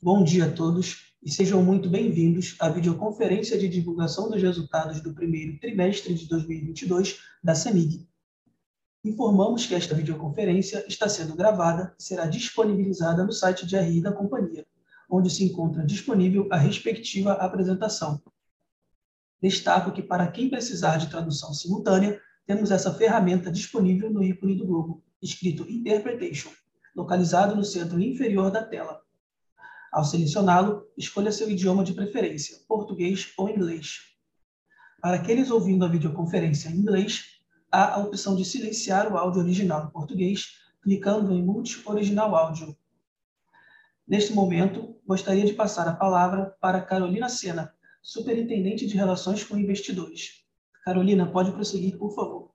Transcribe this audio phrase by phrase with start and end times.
[0.00, 5.14] Bom dia a todos e sejam muito bem-vindos à videoconferência de divulgação dos resultados do
[5.14, 8.06] primeiro trimestre de 2022 da CEMIG.
[9.02, 14.12] Informamos que esta videoconferência está sendo gravada e será disponibilizada no site de RI da
[14.12, 14.66] companhia,
[15.10, 18.22] onde se encontra disponível a respectiva apresentação.
[19.40, 24.66] Destaco que, para quem precisar de tradução simultânea, temos essa ferramenta disponível no ícone do
[24.66, 26.50] Globo, escrito Interpretation,
[26.94, 29.05] localizado no centro inferior da tela.
[29.96, 34.00] Ao selecioná-lo, escolha seu idioma de preferência, português ou inglês.
[35.00, 37.40] Para aqueles ouvindo a videoconferência em inglês,
[37.72, 42.76] há a opção de silenciar o áudio original em português, clicando em Mute Original Áudio.
[44.06, 50.44] Neste momento, gostaria de passar a palavra para Carolina Sena, Superintendente de Relações com Investidores.
[50.84, 52.45] Carolina, pode prosseguir, por favor.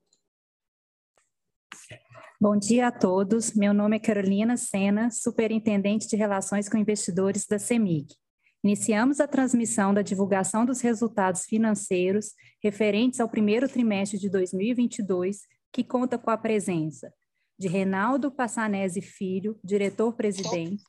[2.42, 3.54] Bom dia a todos.
[3.54, 8.16] Meu nome é Carolina Sena, Superintendente de Relações com Investidores da CEMIG.
[8.64, 15.84] Iniciamos a transmissão da divulgação dos resultados financeiros referentes ao primeiro trimestre de 2022, que
[15.84, 17.14] conta com a presença
[17.60, 20.84] de Reinaldo Passanese Filho, diretor-presidente,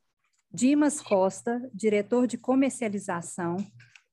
[0.51, 3.59] Dimas Costa, diretor de comercialização,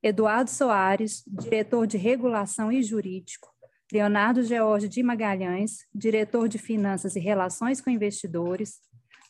[0.03, 3.47] Eduardo Soares, diretor de regulação e jurídico,
[3.91, 8.75] Leonardo George de Magalhães, diretor de Finanças e Relações com Investidores,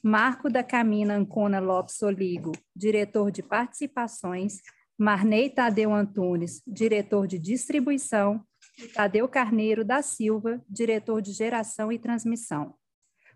[0.04, 4.58] Marco da Camina Ancona Lopes Soligo, diretor de Participações,
[4.98, 8.44] Marnei Tadeu Antunes, diretor de Distribuição,
[8.78, 12.76] e Tadeu Carneiro da Silva, diretor de Geração e Transmissão.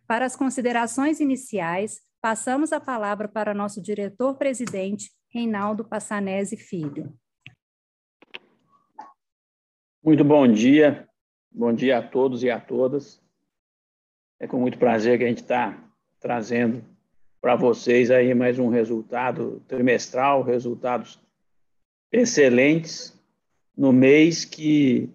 [0.05, 7.13] Para as considerações iniciais, passamos a palavra para nosso diretor-presidente, Reinaldo Passanese Filho.
[10.03, 11.07] Muito bom dia,
[11.55, 13.21] Bom dia a todos e a todas.
[14.39, 15.77] É com muito prazer que a gente está
[16.19, 16.83] trazendo
[17.39, 21.19] para vocês aí mais um resultado trimestral, resultados
[22.11, 23.13] excelentes
[23.77, 25.11] no mês que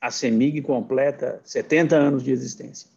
[0.00, 2.88] a CEMIG completa 70 anos de existência.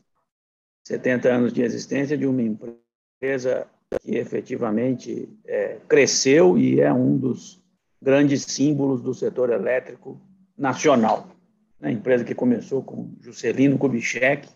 [0.85, 3.67] 70 anos de existência de uma empresa
[3.99, 7.61] que efetivamente é, cresceu e é um dos
[8.01, 10.17] grandes símbolos do setor elétrico
[10.57, 11.34] nacional
[11.79, 14.47] né, empresa que começou com Juscelino Kubitschek,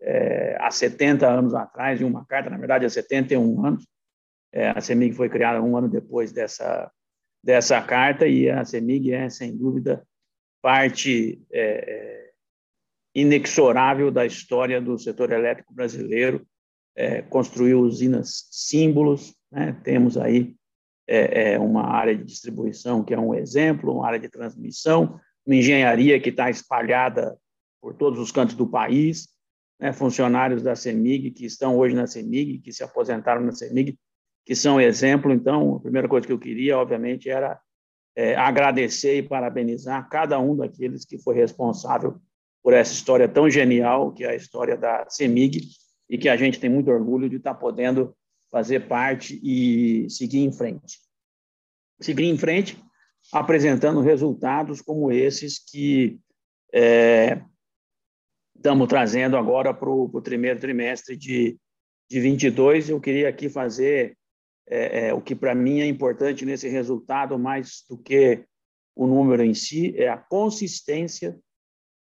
[0.00, 3.86] é, há 70 anos atrás, em uma carta, na verdade, há 71 anos.
[4.52, 6.90] É, a CEMIG foi criada um ano depois dessa,
[7.42, 10.06] dessa carta e a CEMIG é, sem dúvida,
[10.62, 12.30] parte é, é,
[13.14, 16.46] inexorável da história do setor elétrico brasileiro.
[16.96, 19.76] É, construiu usinas símbolos, né?
[19.82, 20.54] temos aí
[21.08, 26.20] é, uma área de distribuição que é um exemplo, uma área de transmissão, uma engenharia
[26.20, 27.36] que está espalhada
[27.80, 29.28] por todos os cantos do país,
[29.78, 33.98] né, funcionários da CEMIG que estão hoje na CEMIG, que se aposentaram na CEMIG,
[34.44, 35.32] que são exemplo.
[35.32, 37.60] Então, a primeira coisa que eu queria, obviamente, era
[38.16, 42.20] é, agradecer e parabenizar cada um daqueles que foi responsável
[42.62, 45.68] por essa história tão genial, que é a história da CEMIG,
[46.08, 48.16] e que a gente tem muito orgulho de estar podendo
[48.50, 51.00] fazer parte e seguir em frente.
[52.00, 52.82] Seguir em frente
[53.34, 56.20] apresentando resultados como esses que
[56.72, 57.42] é,
[58.54, 61.58] estamos trazendo agora para o primeiro trimestre de,
[62.08, 62.90] de 22.
[62.90, 64.16] Eu queria aqui fazer
[64.68, 68.44] é, é, o que para mim é importante nesse resultado, mais do que
[68.94, 71.36] o número em si, é a consistência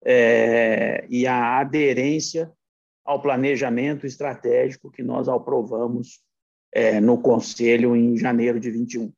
[0.03, 2.51] é, e a aderência
[3.06, 6.22] ao planejamento estratégico que nós aprovamos
[6.73, 9.13] é, no Conselho em janeiro de 21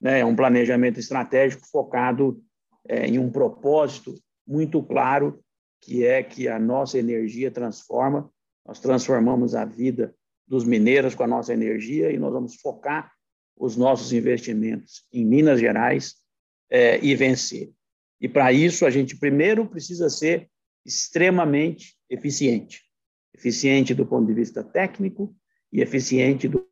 [0.00, 2.42] né, um planejamento estratégico focado
[2.88, 4.14] é, em um propósito
[4.46, 5.42] muito claro,
[5.80, 8.30] que é que a nossa energia transforma,
[8.64, 10.14] nós transformamos a vida
[10.46, 13.12] dos mineiros com a nossa energia e nós vamos focar
[13.56, 16.16] os nossos investimentos em Minas Gerais
[16.70, 17.72] é, e vencer.
[18.20, 20.48] E para isso a gente primeiro precisa ser
[20.84, 22.82] extremamente eficiente,
[23.34, 25.34] eficiente do ponto de vista técnico
[25.72, 26.66] e eficiente do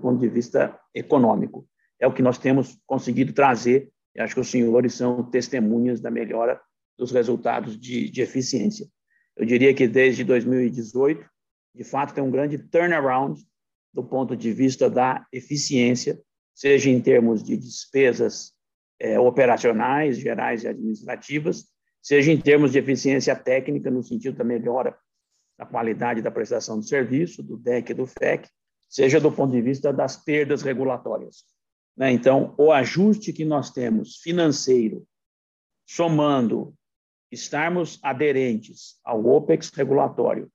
[0.00, 1.68] ponto de vista econômico
[2.00, 6.10] é o que nós temos conseguido trazer, e acho que os senhores são testemunhas da
[6.10, 6.60] melhora
[6.96, 8.86] dos resultados de, de eficiência.
[9.36, 11.24] Eu diria que desde 2018,
[11.74, 13.40] de fato, tem um grande turnaround
[13.92, 16.20] do ponto de vista da eficiência,
[16.54, 18.52] seja em termos de despesas
[18.98, 21.66] é, operacionais, gerais e administrativas,
[22.02, 24.96] seja em termos de eficiência técnica, no sentido da melhora
[25.56, 28.48] da qualidade da prestação do serviço, do DEC e do FEC,
[28.88, 31.44] seja do ponto de vista das perdas regulatórias.
[31.98, 32.12] Né?
[32.12, 35.04] Então, o ajuste que nós temos financeiro,
[35.84, 36.72] somando
[37.30, 40.50] estarmos aderentes ao OPEX regulatório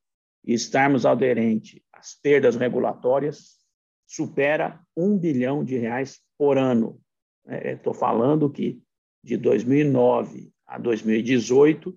[0.46, 3.58] e estarmos aderentes às perdas regulatórias,
[4.08, 7.00] supera um bilhão de reais por ano.
[7.46, 8.82] Estou é, falando que
[9.22, 11.96] de 2009 a 2018,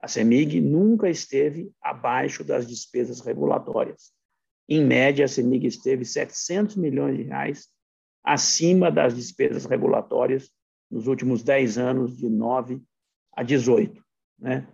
[0.00, 4.12] a CEMIG nunca esteve abaixo das despesas regulatórias.
[4.68, 7.68] Em média, a CEMIG esteve 700 milhões de reais
[8.24, 10.50] acima das despesas regulatórias
[10.90, 12.80] nos últimos 10 anos, de 9
[13.36, 14.02] a 18.
[14.38, 14.66] Né?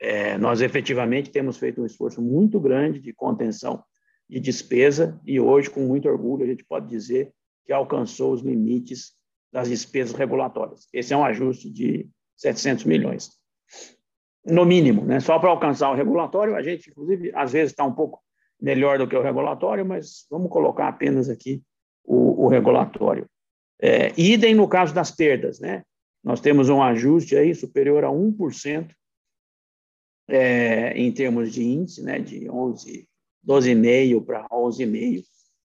[0.00, 3.84] É, nós efetivamente temos feito um esforço muito grande de contenção
[4.28, 7.32] de despesa e hoje, com muito orgulho, a gente pode dizer
[7.64, 9.12] que alcançou os limites
[9.52, 10.88] das despesas regulatórias.
[10.92, 13.30] Esse é um ajuste de 700 milhões.
[14.44, 15.20] No mínimo, né?
[15.20, 18.20] só para alcançar o regulatório, a gente, inclusive, às vezes está um pouco
[18.60, 21.62] melhor do que o regulatório, mas vamos colocar apenas aqui
[22.06, 23.26] o, o regulatório.
[23.80, 25.82] É, idem no caso das perdas, né?
[26.24, 28.90] Nós temos um ajuste aí superior a 1%
[30.28, 33.08] é, em termos de índice, né, de 11,
[33.46, 35.24] 12,5 para 11,5,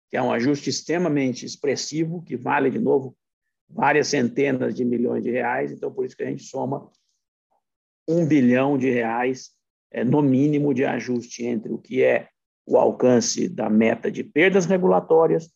[0.09, 3.15] que é um ajuste extremamente expressivo, que vale, de novo,
[3.69, 6.89] várias centenas de milhões de reais, então por isso que a gente soma
[8.07, 9.51] um bilhão de reais,
[9.91, 12.29] é, no mínimo, de ajuste entre o que é
[12.65, 15.51] o alcance da meta de perdas regulatórias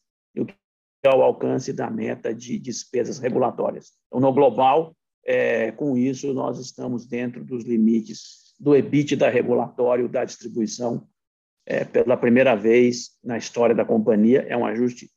[1.03, 3.91] e o que é o alcance da meta de despesas regulatórias.
[4.07, 4.95] Então, no global,
[5.25, 11.07] é, com isso, nós estamos dentro dos limites do EBITDA regulatório da distribuição
[11.65, 14.45] é, pela primeira vez na história da companhia.
[14.47, 15.09] É um ajuste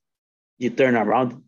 [0.58, 1.38] de turnaround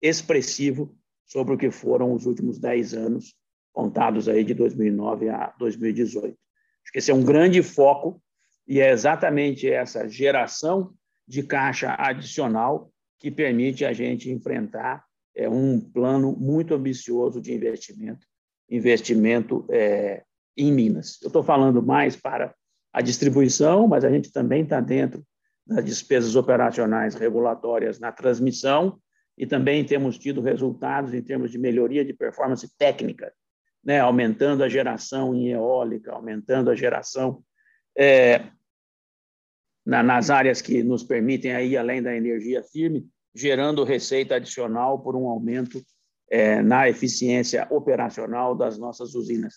[0.00, 3.34] expressivo sobre o que foram os últimos 10 anos,
[3.72, 6.26] contados aí de 2009 a 2018.
[6.26, 8.22] Acho que esse é um grande foco
[8.66, 10.94] e é exatamente essa geração
[11.26, 15.04] de caixa adicional que permite a gente enfrentar
[15.34, 18.26] é, um plano muito ambicioso de investimento,
[18.68, 20.22] investimento é,
[20.56, 21.18] em Minas.
[21.22, 22.54] Eu estou falando mais para
[22.92, 25.24] a distribuição, mas a gente também está dentro
[25.66, 28.98] das despesas operacionais regulatórias na transmissão
[29.36, 33.32] e também temos tido resultados em termos de melhoria de performance técnica,
[33.84, 37.42] né, aumentando a geração em eólica, aumentando a geração
[37.96, 38.46] é,
[39.88, 45.16] na, nas áreas que nos permitem aí além da energia firme, gerando receita adicional por
[45.16, 45.82] um aumento
[46.30, 49.54] é, na eficiência operacional das nossas usinas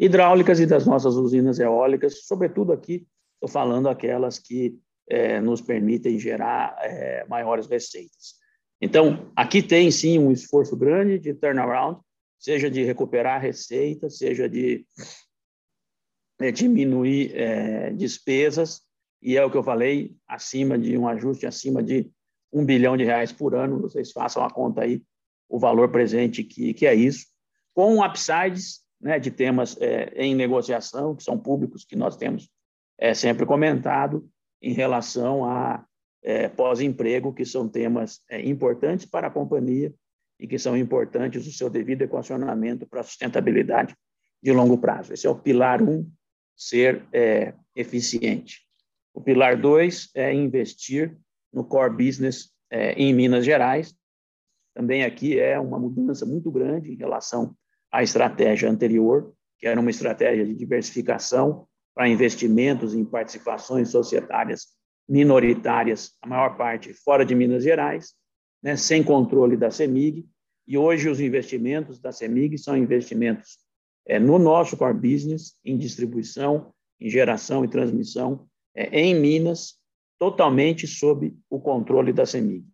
[0.00, 4.78] hidráulicas e das nossas usinas eólicas, sobretudo aqui estou falando aquelas que
[5.10, 8.36] é, nos permitem gerar é, maiores receitas.
[8.80, 12.00] Então, aqui tem sim um esforço grande de turnaround,
[12.38, 14.86] seja de recuperar receita, seja de
[16.40, 18.85] é, diminuir é, despesas,
[19.20, 22.10] e é o que eu falei, acima de um ajuste acima de
[22.52, 25.02] um bilhão de reais por ano, vocês façam a conta aí,
[25.48, 27.26] o valor presente que, que é isso,
[27.74, 32.48] com upsides né, de temas é, em negociação, que são públicos, que nós temos
[32.98, 34.28] é, sempre comentado,
[34.62, 35.84] em relação a
[36.22, 39.94] é, pós-emprego, que são temas é, importantes para a companhia
[40.40, 43.94] e que são importantes o seu devido equacionamento para a sustentabilidade
[44.42, 45.12] de longo prazo.
[45.12, 46.10] Esse é o pilar um,
[46.56, 48.65] ser é, eficiente.
[49.16, 51.16] O pilar dois é investir
[51.50, 53.94] no core business é, em Minas Gerais.
[54.74, 57.56] Também aqui é uma mudança muito grande em relação
[57.90, 64.66] à estratégia anterior, que era uma estratégia de diversificação para investimentos em participações societárias
[65.08, 68.12] minoritárias, a maior parte fora de Minas Gerais,
[68.62, 70.26] né, sem controle da CEMIG,
[70.68, 73.56] e hoje os investimentos da CEMIG são investimentos
[74.06, 76.70] é, no nosso core business, em distribuição,
[77.00, 78.46] em geração e transmissão,
[78.76, 79.74] em Minas,
[80.18, 82.64] totalmente sob o controle da CEMIG.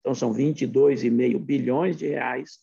[0.00, 2.58] Então, são 22,5 bilhões de reais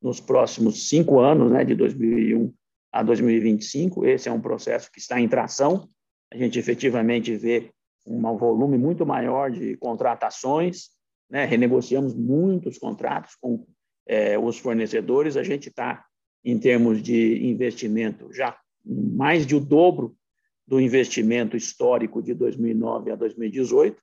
[0.00, 2.52] nos próximos cinco anos, né, de 2001
[2.92, 4.04] a 2025.
[4.04, 5.88] Esse é um processo que está em tração.
[6.32, 7.70] A gente efetivamente vê
[8.06, 10.90] um volume muito maior de contratações,
[11.30, 11.44] né?
[11.44, 13.64] renegociamos muitos contratos com
[14.06, 16.04] é, os fornecedores, a gente está,
[16.44, 20.16] em termos de investimento, já mais de o dobro
[20.66, 24.00] do investimento histórico de 2009 a 2018,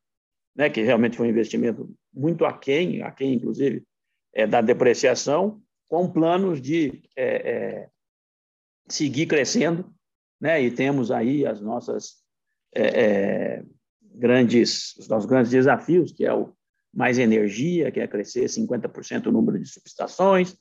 [0.55, 0.69] né?
[0.69, 3.83] que realmente foi um investimento muito aquém, aquém, inclusive,
[4.33, 7.89] é, da depreciação, com planos de é, é,
[8.87, 9.91] seguir crescendo,
[10.39, 10.61] né?
[10.61, 12.17] e temos aí as nossas
[12.75, 13.63] é, é
[14.13, 16.53] grandes, os nossos grandes desafios, que é o
[16.93, 20.57] mais energia, que é crescer 50% o número de subestações,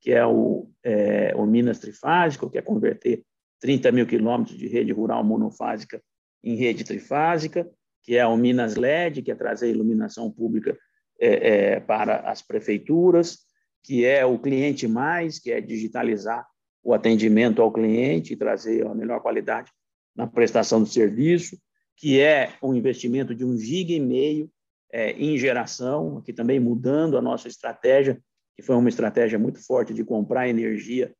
[0.00, 3.24] que é o, é, o Minas Trifásico, que é converter
[3.60, 6.02] 30 mil quilômetros de rede rural monofásica
[6.42, 7.68] em rede trifásica,
[8.02, 10.76] que é o Minas LED, que é trazer iluminação pública
[11.18, 11.28] é,
[11.74, 13.38] é, para as prefeituras,
[13.82, 16.46] que é o Cliente Mais, que é digitalizar
[16.82, 19.72] o atendimento ao cliente e trazer a melhor qualidade
[20.14, 21.58] na prestação do serviço,
[21.96, 24.48] que é um investimento de um giga e meio
[24.92, 28.20] é, em geração, aqui também mudando a nossa estratégia,
[28.54, 31.12] que foi uma estratégia muito forte de comprar energia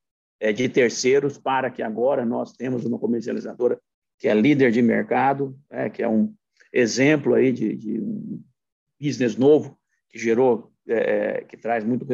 [0.52, 3.80] de terceiros, para que agora nós temos uma comercializadora
[4.18, 6.34] que é líder de mercado, é, que é um
[6.72, 8.42] exemplo aí de, de um
[9.00, 9.78] business novo
[10.08, 12.06] que gerou, é, que traz muito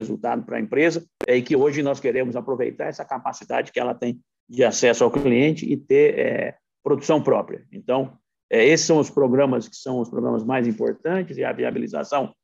[0.00, 3.94] resultado para a empresa, é, e que hoje nós queremos aproveitar essa capacidade que ela
[3.94, 7.64] tem de acesso ao cliente e ter é, produção própria.
[7.72, 8.16] Então,
[8.48, 12.34] é, esses são os programas que são os programas mais importantes, e a viabilização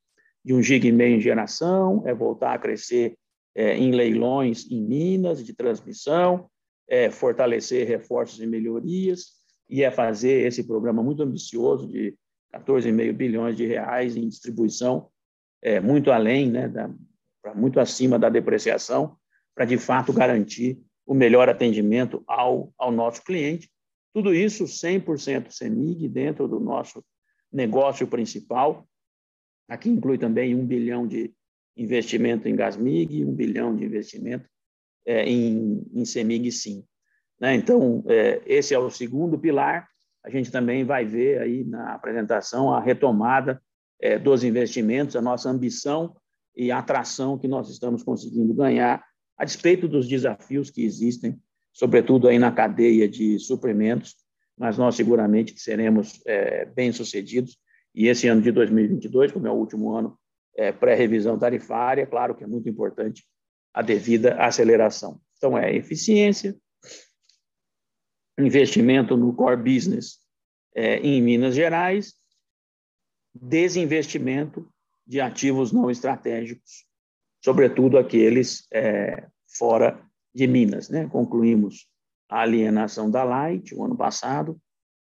[0.45, 3.16] de um giga e meio em geração, é voltar a crescer
[3.57, 6.51] é, em leilões em Minas de transmissão,
[6.87, 9.37] é fortalecer reforços e melhorias,
[9.69, 12.15] e é fazer esse programa muito ambicioso de
[12.55, 15.09] 14,5 bilhões de reais em distribuição,
[15.63, 16.89] é, muito além, né, da,
[17.55, 19.17] muito acima da depreciação,
[19.55, 23.71] para de fato garantir o melhor atendimento ao, ao nosso cliente.
[24.13, 27.03] Tudo isso 100% CEMIG dentro do nosso
[27.51, 28.87] negócio principal.
[29.69, 31.35] Aqui inclui também um bilhão de
[31.76, 34.49] investimento em Gasmig, um bilhão de investimento
[35.06, 36.85] é, em, em CEMIG sim.
[37.40, 37.54] Né?
[37.54, 39.88] Então, é, esse é o segundo pilar.
[40.25, 43.61] A gente também vai ver aí na apresentação a retomada
[44.00, 46.16] é, dos investimentos, a nossa ambição
[46.56, 49.04] e a atração que nós estamos conseguindo ganhar,
[49.37, 51.38] a despeito dos desafios que existem,
[51.73, 54.16] sobretudo aí na cadeia de suprimentos,
[54.56, 57.59] mas nós seguramente seremos é, bem-sucedidos.
[57.95, 60.18] E esse ano de 2022, como é o último ano
[60.57, 63.25] é, pré-revisão tarifária, claro que é muito importante
[63.73, 65.21] a devida aceleração.
[65.37, 66.57] Então, é eficiência,
[68.39, 70.19] investimento no core business
[70.75, 72.15] é, em Minas Gerais,
[73.35, 74.67] desinvestimento
[75.07, 76.87] de ativos não estratégicos,
[77.45, 80.01] sobretudo aqueles é, fora
[80.35, 80.89] de Minas.
[80.89, 81.07] Né?
[81.09, 81.87] Concluímos
[82.29, 84.59] a alienação da Light o ano passado,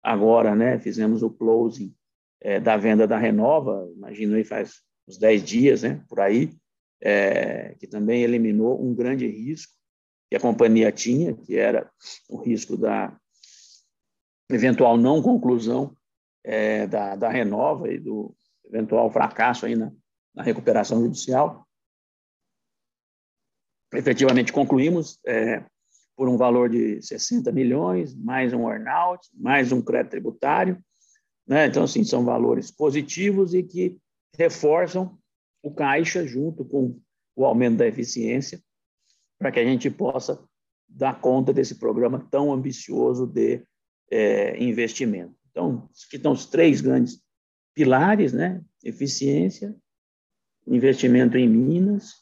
[0.03, 1.95] agora né, fizemos o closing
[2.41, 6.51] é, da venda da Renova, imagino aí faz uns 10 dias, né, por aí,
[7.03, 9.73] é, que também eliminou um grande risco
[10.31, 11.91] que a companhia tinha, que era
[12.29, 13.19] o risco da
[14.49, 15.97] eventual não conclusão
[16.45, 19.93] é, da, da Renova e do eventual fracasso aí na,
[20.35, 21.67] na recuperação judicial.
[23.93, 25.65] Efetivamente concluímos é,
[26.17, 30.79] por um valor de 60 milhões, mais um earnout, mais um crédito tributário.
[31.45, 31.67] Né?
[31.67, 33.99] Então, assim, são valores positivos e que
[34.37, 35.19] reforçam
[35.63, 37.01] o caixa junto com
[37.37, 38.61] o aumento da eficiência,
[39.39, 40.43] para que a gente possa
[40.89, 43.63] dar conta desse programa tão ambicioso de
[44.11, 45.35] é, investimento.
[45.51, 47.23] Então, aqui estão os três grandes
[47.75, 48.63] pilares, né?
[48.85, 49.75] Eficiência,
[50.67, 52.15] investimento em minas,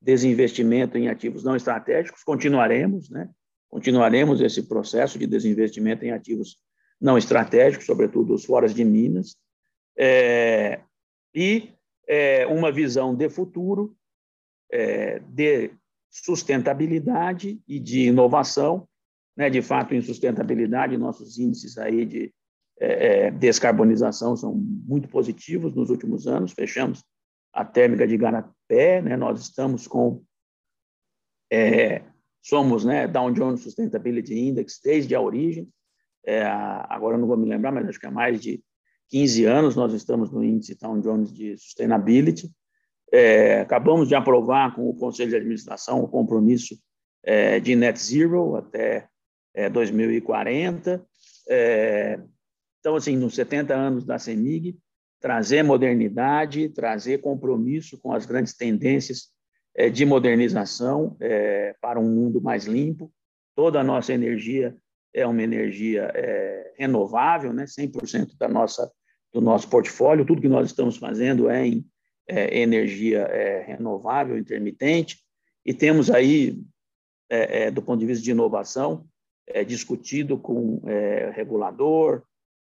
[0.00, 2.22] desinvestimento em ativos não estratégicos.
[2.22, 3.28] Continuaremos, né?
[3.68, 6.58] Continuaremos esse processo de desinvestimento em ativos
[7.00, 9.36] não estratégicos, sobretudo os fora de minas.
[9.96, 10.82] É,
[11.34, 11.72] e
[12.06, 13.96] é, uma visão de futuro,
[14.70, 15.70] é, de
[16.10, 18.88] sustentabilidade e de inovação.
[19.36, 19.48] Né?
[19.48, 22.34] De fato, em sustentabilidade, nossos índices aí de
[22.78, 26.52] é, é descarbonização são muito positivos nos últimos anos.
[26.52, 27.04] Fechamos
[27.52, 29.16] a térmica de Garapé, né?
[29.16, 30.22] nós estamos com
[31.52, 32.04] é,
[32.42, 35.68] somos né, Dow Jones Sustainability Index desde a origem,
[36.24, 38.62] é, agora não vou me lembrar, mas acho que há mais de
[39.10, 42.48] 15 anos nós estamos no índice Dow Jones de Sustainability.
[43.12, 46.76] É, acabamos de aprovar com o Conselho de Administração o compromisso
[47.24, 49.08] é, de net zero até
[49.52, 51.04] é, 2040.
[51.48, 52.20] É,
[52.78, 54.78] então, assim, nos 70 anos da CEMIG,
[55.20, 59.28] trazer modernidade, trazer compromisso com as grandes tendências
[59.74, 63.12] é, de modernização é, para um mundo mais limpo.
[63.56, 64.76] Toda a nossa energia
[65.12, 66.12] é uma energia
[66.78, 67.64] renovável, né?
[67.64, 68.88] 100% da nossa
[69.32, 70.24] do nosso portfólio.
[70.24, 71.86] Tudo que nós estamos fazendo é em
[72.30, 75.18] é, energia é, renovável, intermitente,
[75.64, 76.62] e temos aí,
[77.28, 79.04] é, é do ponto de vista de inovação,
[79.46, 82.22] é, discutido com é, regulador,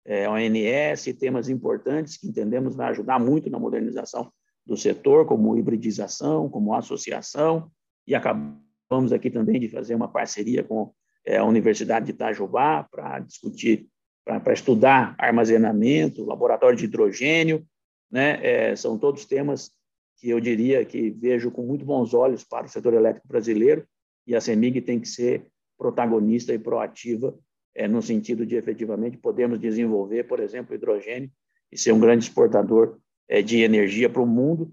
[0.09, 4.31] ONS, temas importantes que entendemos vai ajudar muito na modernização
[4.65, 7.69] do setor, como hibridização, como associação,
[8.07, 10.93] e acabamos aqui também de fazer uma parceria com
[11.29, 13.89] a Universidade de Itajubá para discutir
[14.27, 17.65] para estudar armazenamento, laboratório de hidrogênio,
[18.11, 18.45] né?
[18.45, 19.71] É, são todos temas
[20.19, 23.87] que eu diria que vejo com muito bons olhos para o setor elétrico brasileiro
[24.27, 25.47] e a CEMIG tem que ser
[25.79, 27.39] protagonista e proativa
[27.75, 31.31] é, no sentido de efetivamente podermos desenvolver, por exemplo, hidrogênio
[31.71, 34.73] e ser um grande exportador é, de energia para o mundo.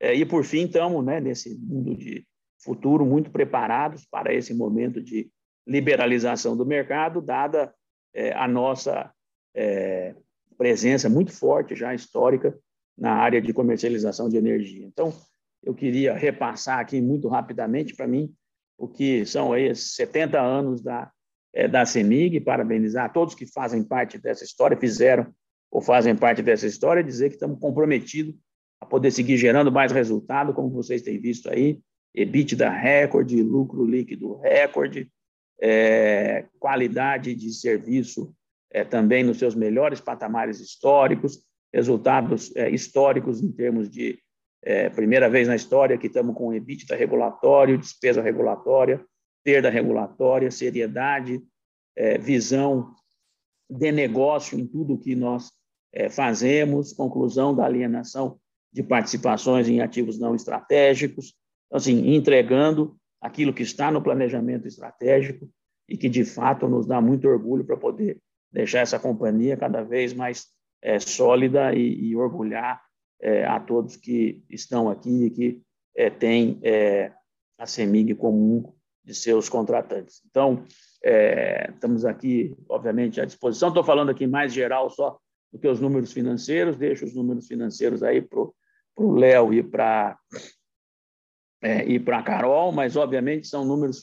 [0.00, 2.24] É, e, por fim, estamos né, nesse mundo de
[2.62, 5.28] futuro muito preparados para esse momento de
[5.66, 7.74] liberalização do mercado, dada
[8.14, 9.12] é, a nossa
[9.54, 10.14] é,
[10.56, 12.56] presença muito forte, já histórica,
[12.96, 14.86] na área de comercialização de energia.
[14.86, 15.12] Então,
[15.62, 18.32] eu queria repassar aqui muito rapidamente para mim
[18.78, 21.10] o que são aí 70 anos da,
[21.52, 25.32] é, da CEMIG, parabenizar todos que fazem parte dessa história, fizeram
[25.70, 28.34] ou fazem parte dessa história, dizer que estamos comprometidos
[28.80, 31.80] a poder seguir gerando mais resultado, como vocês têm visto aí,
[32.14, 35.10] EBITDA recorde, lucro líquido recorde,
[35.60, 38.34] é, qualidade de serviço
[38.70, 44.18] é, também nos seus melhores patamares históricos, resultados é, históricos em termos de
[44.62, 49.04] é, primeira vez na história que estamos com EBITDA regulatório, despesa regulatória,
[49.44, 51.40] perda regulatória, seriedade,
[51.96, 52.94] é, visão
[53.68, 55.50] de negócio em tudo que nós
[55.92, 58.38] é, fazemos, conclusão da alienação
[58.72, 61.34] de participações em ativos não estratégicos,
[61.66, 65.48] então, assim, entregando aquilo que está no planejamento estratégico
[65.88, 68.20] e que, de fato, nos dá muito orgulho para poder
[68.52, 70.48] deixar essa companhia cada vez mais
[70.82, 72.82] é, sólida e, e orgulhar
[73.18, 75.62] é, a todos que estão aqui e que
[75.96, 77.12] é, têm é,
[77.58, 80.20] a CEMIG como um de seus contratantes.
[80.28, 80.62] Então,
[81.02, 83.70] é, estamos aqui, obviamente, à disposição.
[83.70, 85.18] Estou falando aqui mais geral só
[85.50, 88.40] do que os números financeiros, deixo os números financeiros aí para
[88.98, 90.18] o Léo e para
[91.64, 94.02] é, e para a Carol, mas, obviamente, são números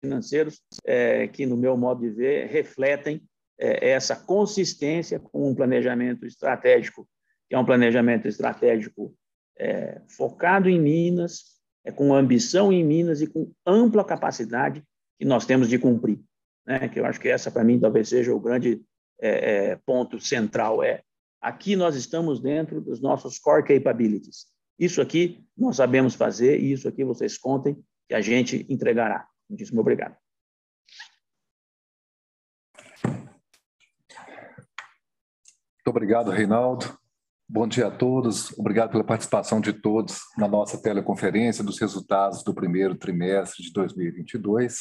[0.00, 3.20] financeiros é, que, no meu modo de ver, refletem
[3.58, 7.08] é, essa consistência com um planejamento estratégico,
[7.48, 9.12] que é um planejamento estratégico
[9.58, 14.80] é, focado em Minas, é, com ambição em Minas e com ampla capacidade
[15.18, 16.20] que nós temos de cumprir.
[16.64, 16.88] Né?
[16.88, 18.80] Que eu acho que essa, para mim, talvez seja o grande
[19.20, 20.80] é, é, ponto central.
[20.80, 21.02] É
[21.40, 24.46] aqui nós estamos dentro dos nossos core capabilities.
[24.80, 27.76] Isso aqui nós sabemos fazer e isso aqui vocês contem
[28.08, 29.28] que a gente entregará.
[29.46, 30.16] Muitíssimo obrigado.
[33.04, 33.28] Muito
[35.86, 36.98] obrigado, Reinaldo.
[37.46, 38.58] Bom dia a todos.
[38.58, 44.78] Obrigado pela participação de todos na nossa teleconferência dos resultados do primeiro trimestre de 2022.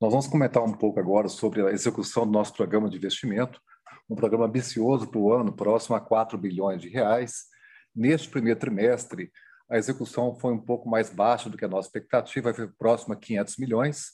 [0.00, 3.60] Nós vamos comentar um pouco agora sobre a execução do nosso programa de investimento,
[4.08, 7.49] um programa ambicioso para o ano, próximo a 4 bilhões de reais.
[7.94, 9.30] Neste primeiro trimestre,
[9.68, 13.18] a execução foi um pouco mais baixa do que a nossa expectativa, foi próxima a
[13.18, 14.06] 500 milhões,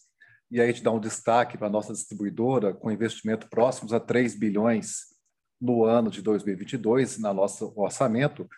[0.51, 3.99] e aí a gente dá um destaque para a nossa distribuidora, com investimento próximos a
[3.99, 5.17] 3 bilhões
[5.61, 8.49] no ano de 2022, na nosso orçamento,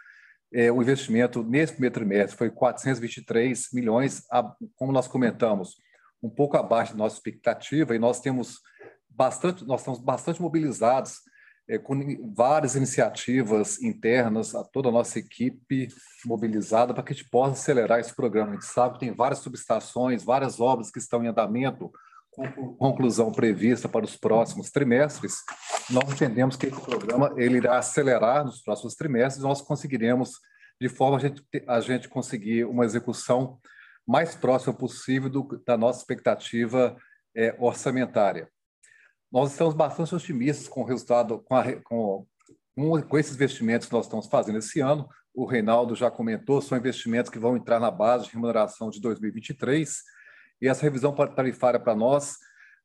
[0.52, 5.76] é, o investimento nesse primeiro trimestre foi 423 milhões, a, como nós comentamos,
[6.22, 8.60] um pouco abaixo da nossa expectativa, e nós temos
[9.08, 11.20] bastante, nós estamos bastante mobilizados
[11.68, 11.94] é, com
[12.34, 15.88] várias iniciativas internas, a toda a nossa equipe
[16.24, 18.50] mobilizada para que a gente possa acelerar esse programa.
[18.50, 21.90] A gente sabe que tem várias subestações, várias obras que estão em andamento,
[22.78, 25.36] conclusão prevista para os próximos trimestres,
[25.90, 30.32] nós entendemos que esse programa ele irá acelerar nos próximos trimestres, nós conseguiremos,
[30.80, 33.58] de forma a gente, a gente conseguir uma execução
[34.06, 36.96] mais próxima possível do, da nossa expectativa
[37.36, 38.48] é, orçamentária.
[39.30, 42.26] Nós estamos bastante otimistas com o resultado, com, a, com,
[42.74, 45.06] com esses investimentos que nós estamos fazendo esse ano.
[45.34, 50.02] O Reinaldo já comentou, são investimentos que vão entrar na base de remuneração de 2023,
[50.60, 52.36] e essa revisão tarifária para nós,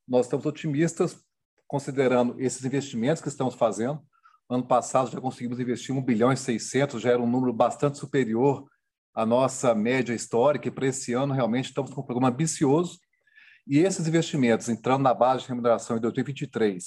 [0.07, 1.17] nós estamos otimistas,
[1.65, 3.99] considerando esses investimentos que estamos fazendo.
[4.49, 8.69] Ano passado já conseguimos investir 1 bilhão e 600, já era um número bastante superior
[9.15, 12.99] à nossa média histórica, e para esse ano realmente estamos com um programa ambicioso.
[13.65, 16.83] E esses investimentos entrando na base de remuneração em 2023,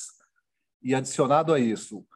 [0.83, 2.07] e adicionado a isso,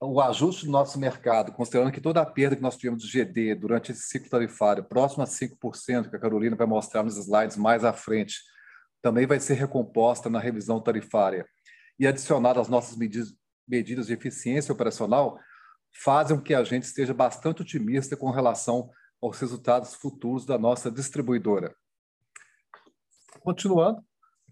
[0.00, 3.54] o ajuste do nosso mercado, considerando que toda a perda que nós tivemos de GD
[3.54, 7.84] durante esse ciclo tarifário, próximo a 5%, que a Carolina vai mostrar nos slides mais
[7.84, 8.40] à frente,
[9.02, 11.46] também vai ser recomposta na revisão tarifária.
[11.98, 13.34] E adicionado às nossas medidas,
[13.66, 15.38] medidas de eficiência operacional,
[16.02, 18.90] fazem com que a gente esteja bastante otimista com relação
[19.22, 21.74] aos resultados futuros da nossa distribuidora.
[23.40, 24.04] Continuando,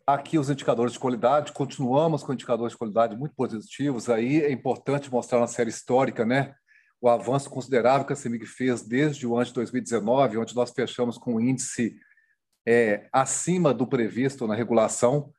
[0.07, 4.11] Aqui os indicadores de qualidade, continuamos com indicadores de qualidade muito positivos.
[4.11, 6.55] Aí é importante mostrar na série histórica, né?
[7.01, 11.17] O avanço considerável que a CEMIG fez desde o ano de 2019, onde nós fechamos
[11.17, 11.97] com um índice
[12.67, 15.33] é, acima do previsto na regulação.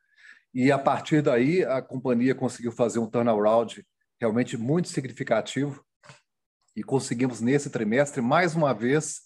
[0.52, 3.86] E a partir daí a companhia conseguiu fazer um turnaround
[4.20, 5.84] realmente muito significativo
[6.74, 9.20] e conseguimos nesse trimestre mais uma vez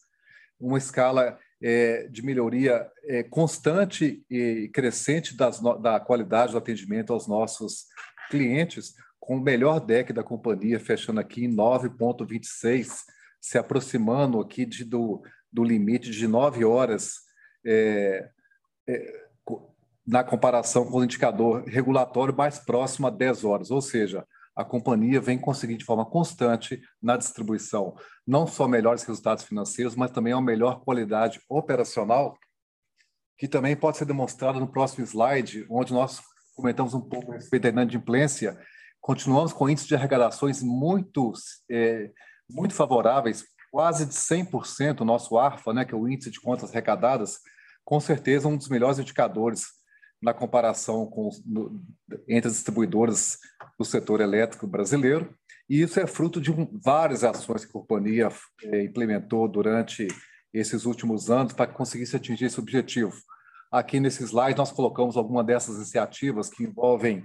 [0.60, 7.26] uma escala é, de melhoria é, constante e crescente das, da qualidade do atendimento aos
[7.26, 7.86] nossos
[8.30, 13.04] clientes, com o melhor deck da companhia fechando aqui em 9,26,
[13.40, 17.16] se aproximando aqui de, do, do limite de 9 horas
[17.66, 18.28] é,
[18.88, 19.20] é,
[20.06, 24.26] na comparação com o indicador regulatório mais próximo a 10 horas, ou seja,
[24.60, 27.94] a companhia vem conseguindo de forma constante na distribuição
[28.26, 32.38] não só melhores resultados financeiros, mas também uma melhor qualidade operacional,
[33.38, 36.20] que também pode ser demonstrada no próximo slide, onde nós
[36.54, 38.58] comentamos um pouco a respeito da inadimplência.
[39.00, 41.32] Continuamos com índices de arrecadações muito,
[41.70, 42.10] é,
[42.48, 46.70] muito favoráveis, quase de 100%, o nosso ARFA, né, que é o Índice de Contas
[46.70, 47.38] Arrecadadas,
[47.82, 49.79] com certeza um dos melhores indicadores
[50.20, 51.82] na comparação com, no,
[52.28, 53.38] entre as distribuidoras
[53.78, 55.34] do setor elétrico brasileiro.
[55.68, 58.28] E isso é fruto de um, várias ações que a companhia
[58.62, 60.08] é, implementou durante
[60.52, 63.14] esses últimos anos para que conseguisse atingir esse objetivo.
[63.70, 67.24] Aqui nesse slide nós colocamos algumas dessas iniciativas que envolvem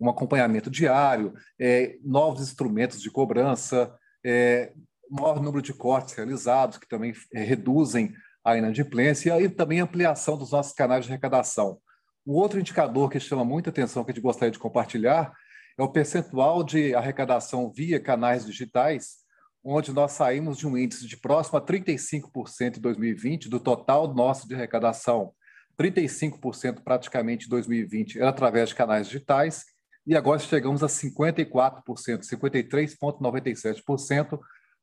[0.00, 3.92] um acompanhamento diário, é, novos instrumentos de cobrança,
[4.24, 4.72] é,
[5.10, 8.14] maior número de cortes realizados, que também reduzem
[8.44, 11.78] a inadimplência, e também ampliação dos nossos canais de arrecadação.
[12.26, 15.32] Um outro indicador que chama muita atenção, que a gente gostaria de compartilhar,
[15.76, 19.22] é o percentual de arrecadação via canais digitais,
[19.64, 24.46] onde nós saímos de um índice de próximo a 35% em 2020 do total nosso
[24.46, 25.32] de arrecadação.
[25.78, 29.64] 35% praticamente em 2020 era através de canais digitais,
[30.06, 34.38] e agora chegamos a 54%, 53,97%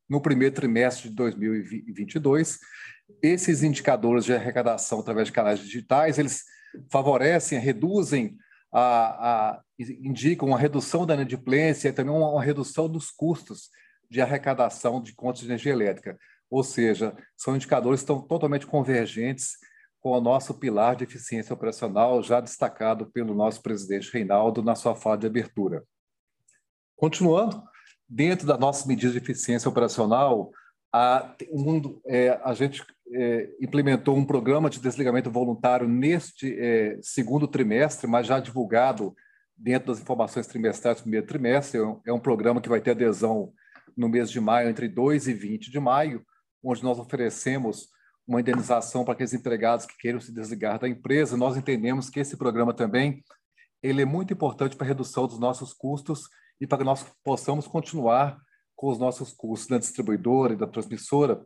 [0.09, 2.57] no primeiro trimestre de 2022.
[3.21, 6.43] Esses indicadores de arrecadação através de canais digitais, eles
[6.91, 8.37] favorecem, reduzem
[8.71, 13.69] a, a, indicam uma redução da inadimplência e também uma, uma redução dos custos
[14.09, 16.17] de arrecadação de contas de energia elétrica.
[16.49, 19.57] Ou seja, são indicadores que estão totalmente convergentes
[20.01, 24.95] com o nosso pilar de eficiência operacional, já destacado pelo nosso presidente Reinaldo na sua
[24.95, 25.83] fala de abertura.
[26.95, 27.61] Continuando,
[28.07, 30.51] dentro das nossas medidas de eficiência operacional,
[30.91, 37.47] a, um, é, a gente é, implementou um programa de desligamento voluntário neste é, segundo
[37.47, 39.15] trimestre, mas já divulgado
[39.57, 41.79] dentro das informações trimestrais do primeiro trimestre.
[42.05, 43.51] É um é programa que vai ter adesão
[43.97, 46.23] no mês de maio, entre 2 e 20 de maio,
[46.63, 47.87] onde nós oferecemos
[48.27, 51.35] uma indenização para aqueles empregados que queiram se desligar da empresa.
[51.35, 53.23] Nós entendemos que esse programa também
[53.81, 56.29] ele é muito importante para a redução dos nossos custos
[56.61, 58.37] e para que nós possamos continuar
[58.75, 61.43] com os nossos custos da distribuidora e da transmissora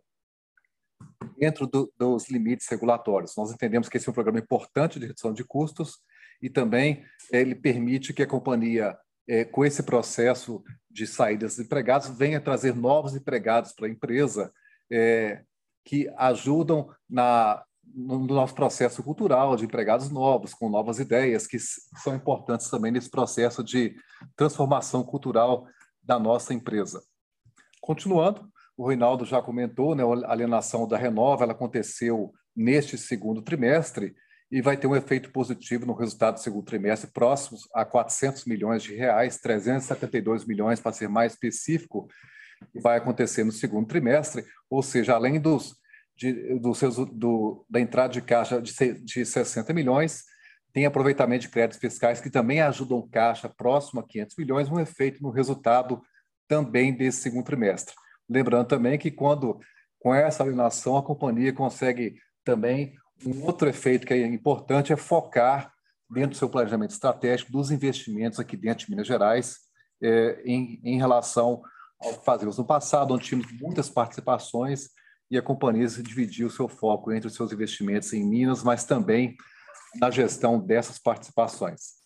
[1.38, 3.36] dentro do, dos limites regulatórios.
[3.36, 6.00] Nós entendemos que esse é um programa importante de redução de custos
[6.42, 12.10] e também ele permite que a companhia, é, com esse processo de saída dos empregados,
[12.10, 14.52] venha trazer novos empregados para a empresa
[14.92, 15.44] é,
[15.86, 17.64] que ajudam na,
[17.94, 23.10] no nosso processo cultural de empregados novos, com novas ideias, que são importantes também nesse
[23.10, 23.96] processo de
[24.36, 25.68] transformação cultural
[26.02, 27.02] da nossa empresa.
[27.82, 34.16] Continuando, o Reinaldo já comentou, né, a alienação da Renova ela aconteceu neste segundo trimestre
[34.52, 38.84] e vai ter um efeito positivo no resultado do segundo trimestre, próximos a 400 milhões
[38.84, 42.08] de reais, 372 milhões, para ser mais específico,
[42.82, 45.76] vai acontecer no segundo trimestre, ou seja, além dos,
[46.16, 48.72] de, do da entrada de caixa de,
[49.04, 50.24] de 60 milhões,
[50.72, 55.22] tem aproveitamento de créditos fiscais que também ajudam caixa próximo a 500 milhões, um efeito
[55.22, 56.02] no resultado
[56.48, 57.96] também desse segundo trimestre.
[58.30, 59.60] Lembrando também que quando
[60.00, 62.94] com essa alienação a companhia consegue também
[63.26, 65.72] um outro efeito que é importante é focar
[66.10, 69.58] dentro do seu planejamento estratégico dos investimentos aqui dentro de Minas Gerais
[70.02, 71.62] é, em, em relação
[72.00, 74.90] ao que fazíamos no passado, onde tínhamos muitas participações
[75.32, 79.36] e a companhia dividiu o seu foco entre os seus investimentos em Minas, mas também
[80.00, 82.04] na gestão dessas participações.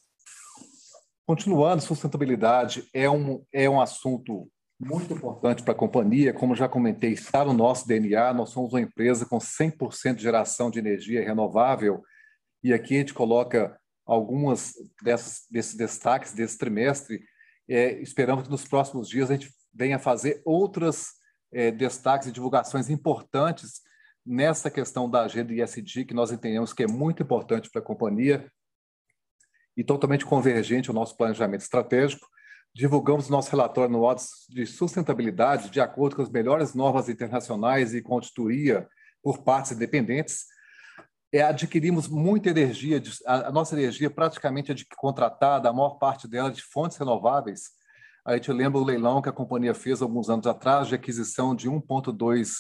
[1.26, 7.12] Continuando, sustentabilidade é um, é um assunto muito importante para a companhia, como já comentei,
[7.12, 12.04] está no nosso DNA, nós somos uma empresa com 100% de geração de energia renovável,
[12.64, 17.22] e aqui a gente coloca algumas dessas, desses destaques desse trimestre.
[17.68, 21.08] É, esperamos que nos próximos dias a gente venha fazer outras
[21.52, 23.82] é, destaques e divulgações importantes
[24.26, 28.52] nessa questão da agenda ISD, que nós entendemos que é muito importante para a companhia
[29.76, 32.28] e totalmente convergente ao nosso planejamento estratégico.
[32.78, 34.06] Divulgamos nosso relatório no
[34.50, 38.88] de sustentabilidade de acordo com as melhores normas internacionais e com auditoria
[39.24, 40.46] por partes independentes.
[41.34, 46.52] É, adquirimos muita energia, a, nossa energia praticamente é de contratada, a maior parte dela
[46.52, 47.64] de fontes renováveis,
[48.24, 51.68] a gente lembra o leilão que a companhia fez alguns anos atrás de aquisição de
[51.68, 52.58] 1,2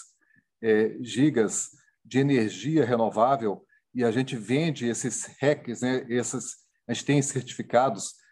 [0.64, 1.70] é, gigas
[2.04, 6.56] de energia renovável e a gente vende esses RECs, né, esses,
[6.88, 8.27] a gente tem certificados é, é,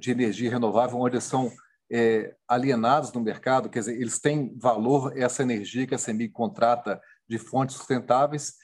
[0.00, 1.52] de energia renovável onde são
[1.90, 7.00] é, alienados no mercado, quer dizer, eles têm valor essa energia que a CEMIG contrata
[7.28, 8.54] de fontes sustentáveis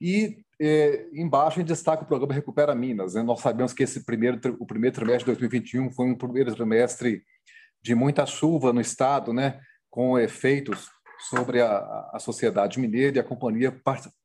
[0.00, 3.14] E é, embaixo gente destaca o programa Recupera Minas.
[3.14, 3.22] Né?
[3.22, 7.22] Nós sabemos que esse primeiro, o primeiro trimestre de 2021 foi um primeiro trimestre
[7.82, 9.60] de muita chuva no estado, né?
[9.90, 10.88] com efeitos
[11.28, 13.74] sobre a, a sociedade mineira e a companhia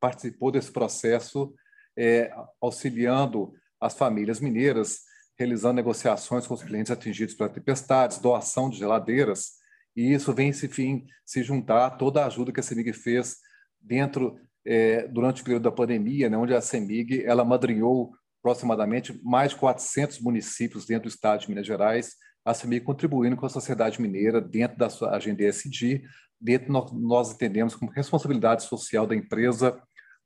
[0.00, 1.52] participou desse processo
[1.96, 5.00] é, auxiliando as famílias mineiras,
[5.38, 9.52] realizando negociações com os clientes atingidos pela tempestades, doação de geladeiras,
[9.96, 13.36] e isso vem se, fim, se juntar a toda a ajuda que a CEMIG fez
[13.80, 19.52] dentro é, durante o período da pandemia, né, onde a CEMIG ela madrinhou aproximadamente mais
[19.52, 24.00] de 400 municípios dentro do estado de Minas Gerais, a CEMIG contribuindo com a sociedade
[24.00, 26.02] mineira dentro da sua agenda ESG,
[26.40, 29.80] dentro nós, nós entendemos como responsabilidade social da empresa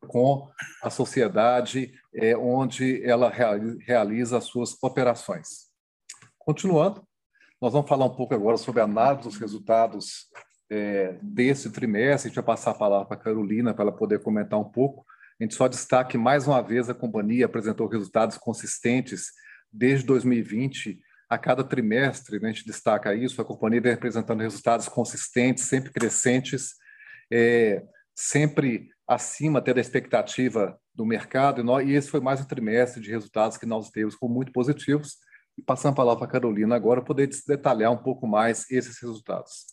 [0.07, 0.49] com
[0.83, 5.69] a sociedade é, onde ela realiza as suas operações.
[6.39, 7.03] Continuando,
[7.61, 10.29] nós vamos falar um pouco agora sobre a análise dos resultados
[10.71, 12.29] é, desse trimestre.
[12.29, 15.05] A gente vai passar a palavra para a Carolina para ela poder comentar um pouco.
[15.41, 19.33] A gente só destaca que, mais uma vez, a companhia apresentou resultados consistentes
[19.73, 21.01] desde 2020.
[21.29, 25.93] A cada trimestre, né, a gente destaca isso, a companhia vem apresentando resultados consistentes, sempre
[25.93, 26.75] crescentes,
[27.31, 27.85] é,
[28.15, 33.01] sempre acima até da expectativa do mercado, e, nós, e esse foi mais um trimestre
[33.01, 35.17] de resultados que nós temos como muito positivos.
[35.57, 39.67] E passando a palavra para a Carolina agora, poder detalhar um pouco mais esses resultados.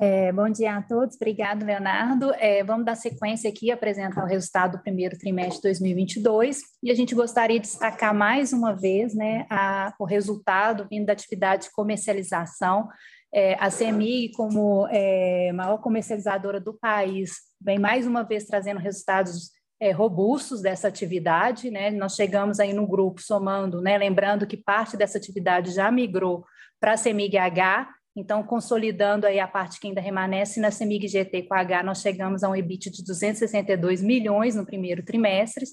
[0.00, 2.32] É, bom dia a todos, obrigado, Leonardo.
[2.38, 6.94] É, vamos dar sequência aqui, apresentar o resultado do primeiro trimestre de 2022, e a
[6.94, 11.72] gente gostaria de destacar mais uma vez né, a, o resultado vindo da atividade de
[11.72, 12.88] comercialização.
[13.32, 19.50] É, a CMI, como é, maior comercializadora do país, vem mais uma vez trazendo resultados
[19.80, 21.90] é, robustos dessa atividade, né?
[21.90, 23.96] Nós chegamos aí no grupo somando, né?
[23.96, 26.44] Lembrando que parte dessa atividade já migrou
[26.80, 31.54] para a CEMIG-H, então, consolidando aí a parte que ainda remanesce na CEMIG GT com
[31.54, 35.64] H, nós chegamos a um EBIT de 262 milhões no primeiro trimestre.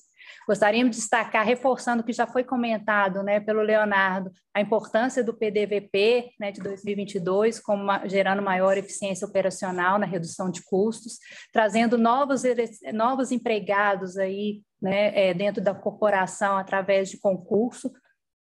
[0.47, 5.33] Gostaríamos de destacar, reforçando o que já foi comentado né, pelo Leonardo, a importância do
[5.33, 11.17] PDVP né, de 2022, como uma, gerando maior eficiência operacional na redução de custos,
[11.51, 12.43] trazendo novos,
[12.93, 17.91] novos empregados aí, né, é, dentro da corporação através de concurso,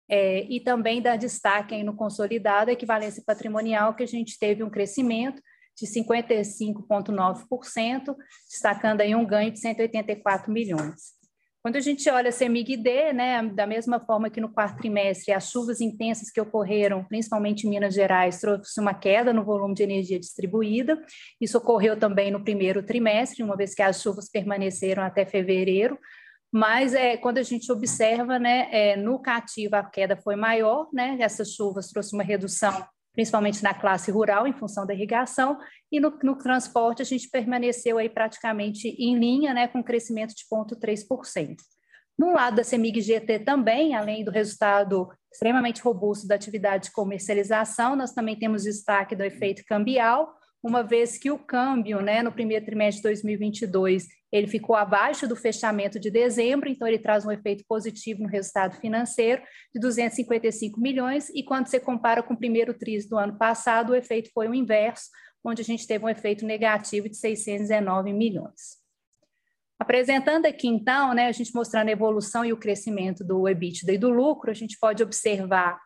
[0.08, 4.70] é, e também dá destaque no consolidado, a equivalência patrimonial, que a gente teve um
[4.70, 5.40] crescimento
[5.76, 8.16] de 55,9%,
[8.50, 11.14] destacando aí um ganho de 184 milhões.
[11.64, 15.48] Quando a gente olha a CEMIG-D, né, da mesma forma que no quarto trimestre, as
[15.48, 20.20] chuvas intensas que ocorreram, principalmente em Minas Gerais, trouxe uma queda no volume de energia
[20.20, 21.02] distribuída.
[21.40, 25.98] Isso ocorreu também no primeiro trimestre, uma vez que as chuvas permaneceram até fevereiro,
[26.52, 31.16] mas é, quando a gente observa, né, é, no cativo a queda foi maior, né,
[31.18, 35.58] essas chuvas trouxe uma redução, principalmente na classe rural, em função da irrigação,
[35.90, 40.44] e no, no transporte a gente permaneceu aí praticamente em linha, né, com crescimento de
[40.44, 41.56] 0,3%.
[42.18, 47.96] No lado da CEMIG GT também, além do resultado extremamente robusto da atividade de comercialização,
[47.96, 50.32] nós também temos destaque do efeito cambial,
[50.64, 55.36] uma vez que o câmbio, né, no primeiro trimestre de 2022, ele ficou abaixo do
[55.36, 59.42] fechamento de dezembro, então ele traz um efeito positivo no resultado financeiro
[59.74, 63.94] de 255 milhões, e quando você compara com o primeiro trimestre do ano passado, o
[63.94, 65.10] efeito foi o inverso,
[65.44, 68.82] onde a gente teve um efeito negativo de 619 milhões.
[69.78, 73.98] Apresentando aqui, então, né, a gente mostrando a evolução e o crescimento do EBITDA e
[73.98, 75.78] do lucro, a gente pode observar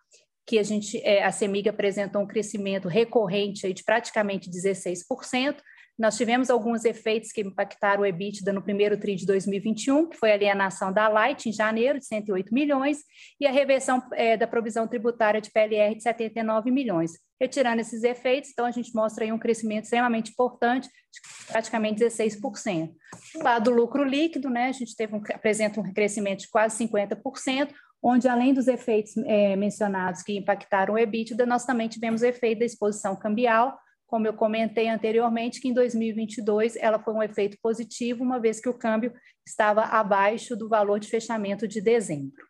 [0.49, 5.57] que a gente, é, a CEMIG apresentou um crescimento recorrente de praticamente 16%.
[5.99, 10.31] Nós tivemos alguns efeitos que impactaram o EBITDA no primeiro TRI de 2021, que foi
[10.31, 13.01] a alienação da Light em janeiro, de 108 milhões,
[13.39, 17.13] e a reversão é, da provisão tributária de PLR de 79 milhões.
[17.39, 22.91] Retirando esses efeitos, então a gente mostra aí um crescimento extremamente importante, de praticamente 16%.
[23.35, 26.87] Do lado do lucro líquido, né, a gente teve um, apresenta um crescimento de quase
[26.87, 27.71] 50%,
[28.03, 32.65] onde além dos efeitos é, mencionados que impactaram o EBITDA, nós também tivemos efeito da
[32.65, 38.41] exposição cambial, como eu comentei anteriormente, que em 2022 ela foi um efeito positivo, uma
[38.41, 39.13] vez que o câmbio
[39.47, 42.49] estava abaixo do valor de fechamento de dezembro.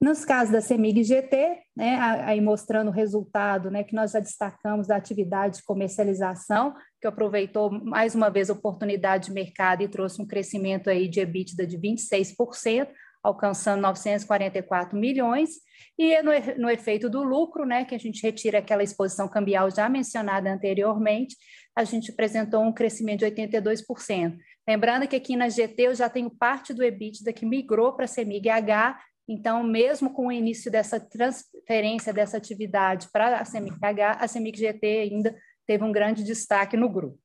[0.00, 4.86] Nos casos da CEMIG GT, né, aí mostrando o resultado né, que nós já destacamos
[4.86, 10.20] da atividade de comercialização, que aproveitou mais uma vez a oportunidade de mercado e trouxe
[10.20, 12.88] um crescimento aí de EBITDA de 26%,
[13.24, 15.50] alcançando 944 milhões,
[15.98, 19.88] e no, no, efeito do lucro, né, que a gente retira aquela exposição cambial já
[19.88, 21.36] mencionada anteriormente,
[21.74, 24.36] a gente apresentou um crescimento de 82%.
[24.68, 28.08] Lembrando que aqui na GT eu já tenho parte do EBITDA que migrou para a
[28.08, 34.86] CEMIG-H, então, mesmo com o início dessa transferência dessa atividade para a CEMIG-H, a CEMIG-GT
[34.86, 35.34] ainda
[35.66, 37.18] teve um grande destaque no grupo.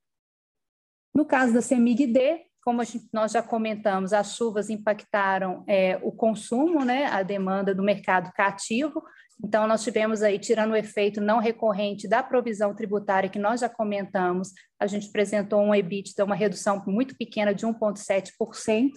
[1.14, 6.84] No caso da CEMIG-D, como gente, nós já comentamos, as chuvas impactaram é, o consumo,
[6.84, 9.02] né, a demanda do mercado cativo.
[9.42, 13.68] Então, nós tivemos aí, tirando o efeito não recorrente da provisão tributária que nós já
[13.68, 18.90] comentamos, a gente apresentou um EBITDA, uma redução muito pequena de 1,7%.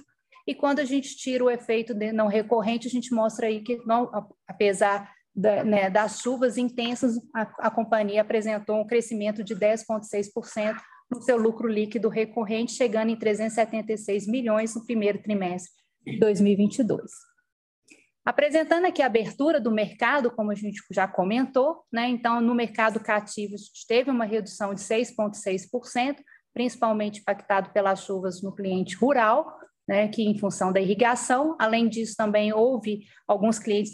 [0.46, 4.12] E quando a gente tira o efeito não recorrente, a gente mostra aí que, não,
[4.46, 10.76] apesar da, né, das chuvas intensas, a, a companhia apresentou um crescimento de 10,6%
[11.22, 15.72] seu lucro líquido recorrente, chegando em 376 milhões no primeiro trimestre
[16.06, 17.12] de 2022.
[18.26, 22.08] Apresentando aqui a abertura do mercado, como a gente já comentou, né?
[22.08, 23.56] então, no mercado cativo,
[23.88, 26.16] teve uma redução de 6,6%,
[26.54, 31.58] principalmente impactado pelas chuvas no cliente rural, né, que em função da irrigação.
[31.60, 33.94] Além disso, também houve alguns clientes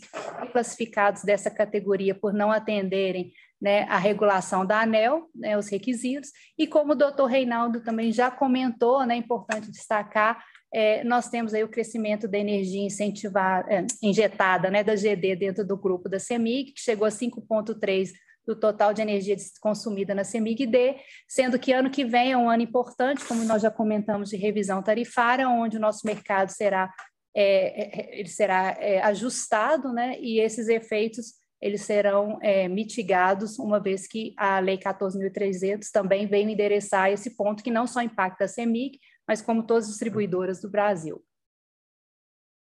[0.52, 6.66] classificados dessa categoria por não atenderem né, a regulação da ANEL, né, os requisitos, e
[6.66, 10.44] como o doutor Reinaldo também já comentou, né, é importante destacar,
[10.74, 15.66] é, nós temos aí o crescimento da energia incentivada, é, injetada né, da GD dentro
[15.66, 18.14] do grupo da CEMIG, que chegou a 5,3%
[18.48, 20.96] do total de energia consumida na CEMIG-D,
[21.28, 24.82] sendo que ano que vem é um ano importante, como nós já comentamos, de revisão
[24.82, 26.92] tarifária, onde o nosso mercado será,
[27.36, 33.80] é, é ele será é, ajustado, né, e esses efeitos eles serão é, mitigados, uma
[33.80, 38.48] vez que a Lei 14.300 também vem endereçar esse ponto que não só impacta a
[38.48, 41.22] CEMIG, mas como todas as distribuidoras do Brasil.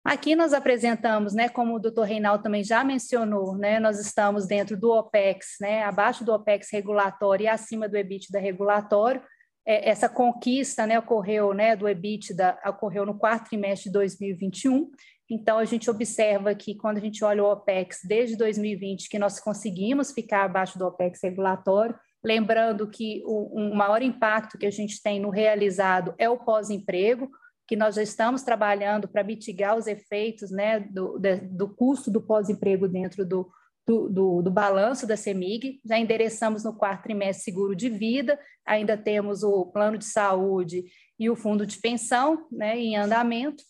[0.04, 4.76] Aqui nós apresentamos, né, como o doutor Reinaldo também já mencionou, né, nós estamos dentro
[4.76, 9.22] do OPEX, né, abaixo do OPEX regulatório e acima do EBITDA regulatório.
[9.66, 14.90] É, essa conquista né, ocorreu, né, do EBITDA ocorreu no quarto trimestre de 2021,
[15.30, 19.38] então, a gente observa que quando a gente olha o OPEX desde 2020, que nós
[19.38, 25.02] conseguimos ficar abaixo do OPEX regulatório, lembrando que o, um maior impacto que a gente
[25.02, 27.28] tem no realizado é o pós-emprego,
[27.66, 32.22] que nós já estamos trabalhando para mitigar os efeitos né, do, de, do custo do
[32.22, 33.50] pós-emprego dentro do,
[33.86, 38.96] do, do, do, balanço da CEMIG, já endereçamos no quarto trimestre seguro de vida, ainda
[38.96, 40.84] temos o plano de saúde
[41.18, 43.62] e o fundo de pensão né, em andamento,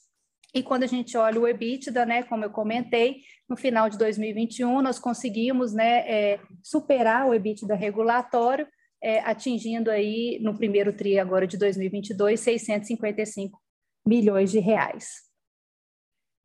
[0.55, 4.81] e quando a gente olha o EBITDA, né, como eu comentei, no final de 2021
[4.81, 8.67] nós conseguimos né, é, superar o EBITDA regulatório,
[9.03, 13.61] é, atingindo aí no primeiro tri agora de 2022 655
[14.07, 15.29] milhões de reais.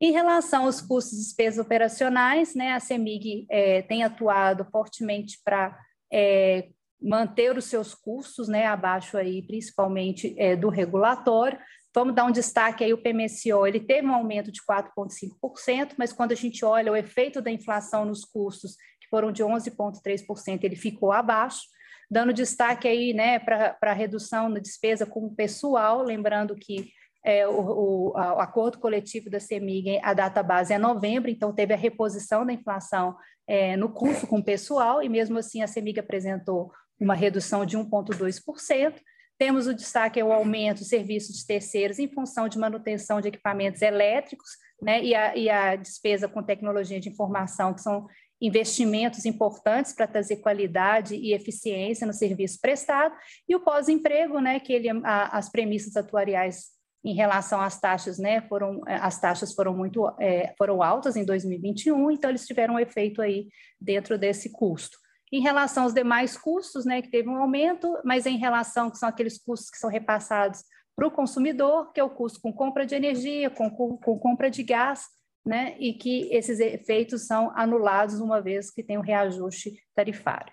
[0.00, 5.78] Em relação aos custos e despesas operacionais, né, a CEMIG é, tem atuado fortemente para
[6.12, 6.68] é,
[7.00, 11.58] manter os seus custos né, abaixo aí, principalmente é, do regulatório,
[11.94, 16.32] Vamos dar um destaque aí, o PMSO, ele teve um aumento de 4,5%, mas quando
[16.32, 21.12] a gente olha o efeito da inflação nos custos, que foram de 11,3%, ele ficou
[21.12, 21.62] abaixo,
[22.10, 26.90] dando destaque aí, né, para a redução na despesa com o pessoal, lembrando que
[27.24, 31.72] é, o, o, o, acordo coletivo da CEMIG, a data base é novembro, então teve
[31.72, 36.00] a reposição da inflação é, no custo com o pessoal, e mesmo assim a CEMIG
[36.00, 38.94] apresentou uma redução de 1,2%,
[39.38, 43.28] temos o destaque é o aumento de serviços de terceiros em função de manutenção de
[43.28, 48.06] equipamentos elétricos, né, e a, e a despesa com tecnologia de informação, que são
[48.40, 53.14] investimentos importantes para trazer qualidade e eficiência no serviço prestado,
[53.48, 58.40] e o pós-emprego, né, que ele, a, as premissas atuariais em relação às taxas, né,
[58.48, 63.20] foram as taxas foram muito é, foram altas em 2021, então eles tiveram um efeito
[63.20, 65.03] aí dentro desse custo.
[65.32, 69.08] Em relação aos demais custos, né, que teve um aumento, mas em relação que são
[69.08, 70.62] aqueles custos que são repassados
[70.94, 74.50] para o consumidor, que é o custo com compra de energia, com, com, com compra
[74.50, 75.06] de gás,
[75.44, 80.52] né, e que esses efeitos são anulados uma vez que tem um reajuste tarifário.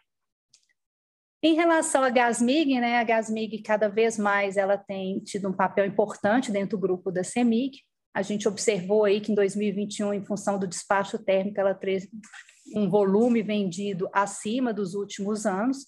[1.44, 5.86] Em relação à Gasmig, né, a Gasmig cada vez mais ela tem tido um papel
[5.86, 7.80] importante dentro do grupo da CEMIG.
[8.14, 11.74] A gente observou aí que em 2021, em função do despacho térmico, ela
[12.76, 15.86] um volume vendido acima dos últimos anos.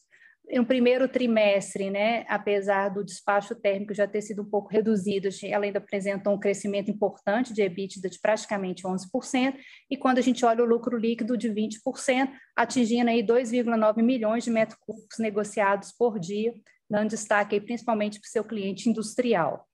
[0.51, 5.63] No primeiro trimestre, né, apesar do despacho térmico já ter sido um pouco reduzido, ela
[5.63, 9.55] ainda apresentou um crescimento importante de EBITDA de praticamente 11%,
[9.89, 14.51] e quando a gente olha o lucro líquido de 20%, atingindo aí 2,9 milhões de
[14.51, 16.53] metros cúbicos negociados por dia,
[16.89, 19.65] dando destaque aí principalmente para o seu cliente industrial.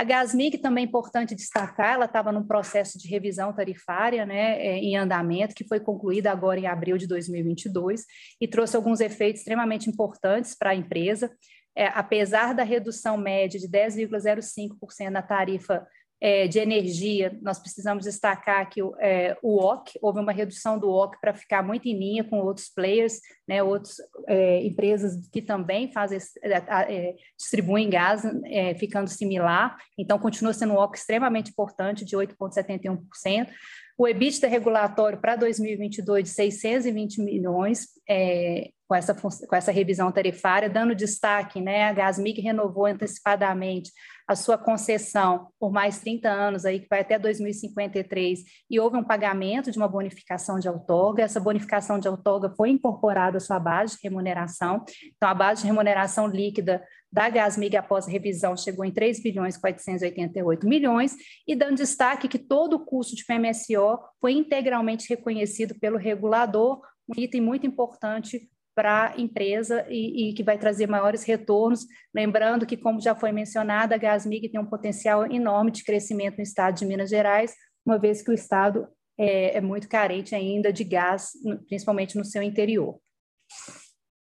[0.00, 4.78] A Gasmig também é importante destacar, ela estava num processo de revisão tarifária né, é,
[4.78, 8.06] em andamento, que foi concluída agora em abril de 2022,
[8.40, 11.30] e trouxe alguns efeitos extremamente importantes para a empresa.
[11.76, 15.86] É, apesar da redução média de 10,05% na tarifa
[16.20, 21.18] é, de energia, nós precisamos destacar que é, o OC, houve uma redução do OC
[21.20, 23.96] para ficar muito em linha com outros players, né, outras
[24.28, 26.52] é, empresas que também fazem, é,
[26.94, 33.48] é, distribuem gás, é, ficando similar, então continua sendo um OC extremamente importante, de 8,71%.
[33.96, 40.68] O EBITDA regulatório para 2022 de 620 milhões, é, com, essa, com essa revisão tarifária,
[40.68, 43.92] dando destaque, né, a Gasmic renovou antecipadamente
[44.26, 49.04] a sua concessão por mais 30 anos, aí, que vai até 2053, e houve um
[49.04, 53.94] pagamento de uma bonificação de outorga, essa bonificação de outorga foi incorporada à sua base
[53.94, 54.84] de remuneração,
[55.16, 56.82] então a base de remuneração líquida
[57.12, 61.14] da Gasmig após a revisão chegou em 3 bilhões 488 milhões
[61.46, 67.20] e dando destaque que todo o custo de PMSO foi integralmente reconhecido pelo regulador, um
[67.20, 71.86] item muito importante para a empresa e, e, que vai trazer maiores retornos.
[72.14, 76.42] Lembrando que, como já foi mencionado, a Gasmig tem um potencial enorme de crescimento no
[76.42, 77.54] estado de Minas Gerais,
[77.84, 78.86] uma vez que o estado
[79.18, 81.32] é, é muito carente ainda de gás,
[81.68, 82.98] principalmente no seu interior.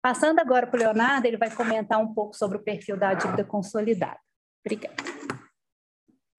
[0.01, 3.43] Passando agora para o Leonardo, ele vai comentar um pouco sobre o perfil da dívida
[3.43, 4.19] consolidada.
[4.65, 4.95] Obrigada.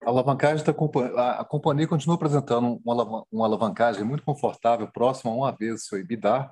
[0.03, 5.51] A alavancagem da companhia, a companhia continua apresentando uma alavancagem muito confortável, próxima a uma
[5.51, 6.49] vez seu EBITDA.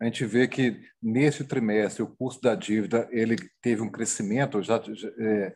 [0.00, 4.80] A gente vê que neste trimestre o custo da dívida ele teve um crescimento já,
[5.18, 5.54] é,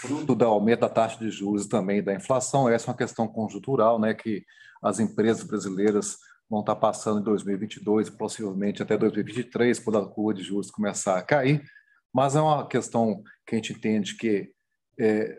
[0.00, 2.68] fruto do aumento da taxa de juros e também da inflação.
[2.68, 4.44] Essa é uma questão conjuntural, né, que
[4.82, 6.16] as empresas brasileiras
[6.50, 11.18] vão estar passando em 2022 e possivelmente até 2023, quando a curva de juros começar
[11.18, 11.62] a cair,
[12.12, 14.50] mas é uma questão que a gente entende que
[14.98, 15.38] é,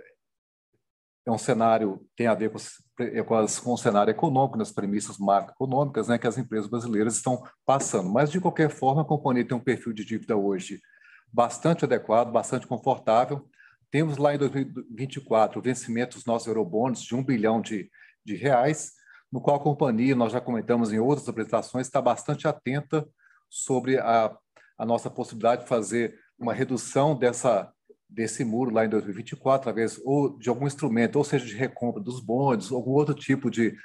[1.26, 2.60] é um cenário, tem a ver com,
[3.26, 7.44] com, as, com o cenário econômico, nas premissas macroeconômicas né, que as empresas brasileiras estão
[7.66, 8.10] passando.
[8.10, 10.82] Mas, de qualquer forma, a companhia tem um perfil de dívida hoje
[11.32, 13.48] bastante adequado, bastante confortável.
[13.92, 17.90] Temos lá em 2024 vencimentos dos nossos eurobonds de um bilhão de,
[18.24, 18.94] de reais,
[19.32, 23.08] no qual a companhia, nós já comentamos em outras apresentações, está bastante atenta
[23.50, 24.36] sobre a,
[24.78, 27.72] a nossa possibilidade de fazer uma redução dessa,
[28.10, 32.20] desse muro lá em 2024, através ou de algum instrumento, ou seja, de recompra dos
[32.20, 33.76] bondes, algum outro tipo de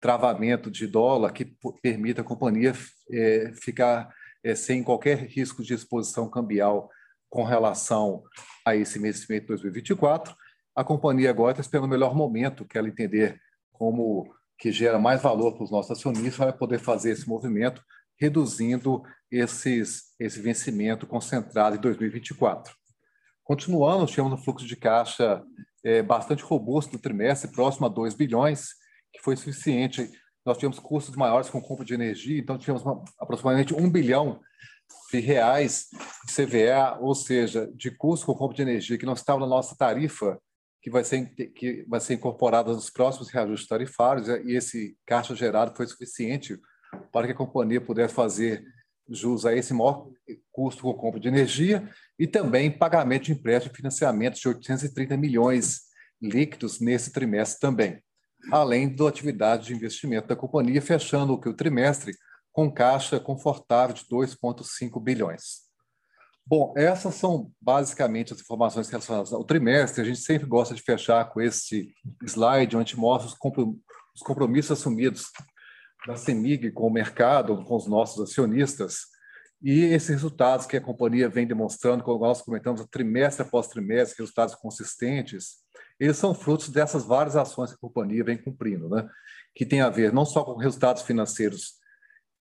[0.00, 2.72] travamento de dólar que permita a companhia
[3.10, 4.12] é, ficar
[4.42, 6.90] é, sem qualquer risco de exposição cambial
[7.28, 8.22] com relação
[8.64, 10.34] a esse vencimento de 2024.
[10.74, 13.40] A companhia agora está esperando o melhor momento que ela entender
[13.72, 17.82] como que gera mais valor para os nossos acionistas, vai poder fazer esse movimento,
[18.16, 22.72] reduzindo esses, esse vencimento concentrado em 2024.
[23.52, 25.44] Continuando, tivemos um fluxo de caixa
[25.84, 28.68] é, bastante robusto no trimestre, próximo a 2 bilhões,
[29.12, 30.10] que foi suficiente.
[30.42, 34.40] Nós tivemos custos maiores com compra de energia, então tivemos uma, aproximadamente 1 bilhão
[35.12, 35.88] de reais
[36.26, 39.76] de CVA, ou seja, de custo com compra de energia que não estava na nossa
[39.76, 40.40] tarifa
[40.80, 45.76] que vai ser, que vai ser incorporada nos próximos reajustes tarifários, e esse caixa gerado
[45.76, 46.58] foi suficiente
[47.12, 48.64] para que a companhia pudesse fazer
[49.14, 50.08] jus a esse maior
[50.50, 51.88] custo com compra de energia
[52.18, 55.82] e também pagamento de empréstimo e financiamento de 830 milhões
[56.20, 58.02] líquidos nesse trimestre também,
[58.50, 62.14] além da atividade de investimento da companhia, fechando o trimestre
[62.52, 65.62] com caixa confortável de 2,5 bilhões.
[66.44, 70.02] Bom, essas são basicamente as informações relacionadas ao trimestre.
[70.02, 71.94] A gente sempre gosta de fechar com esse
[72.24, 73.32] slide onde mostra
[74.14, 75.26] os compromissos assumidos
[76.06, 79.12] da CEMIG com o mercado, com os nossos acionistas,
[79.62, 84.56] e esses resultados que a companhia vem demonstrando, como nós comentamos, trimestre após trimestre, resultados
[84.56, 85.58] consistentes,
[86.00, 89.08] eles são frutos dessas várias ações que a companhia vem cumprindo, né?
[89.54, 91.74] que tem a ver não só com resultados financeiros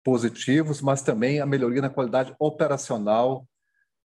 [0.04, 3.48] positivos, mas também a melhoria na qualidade operacional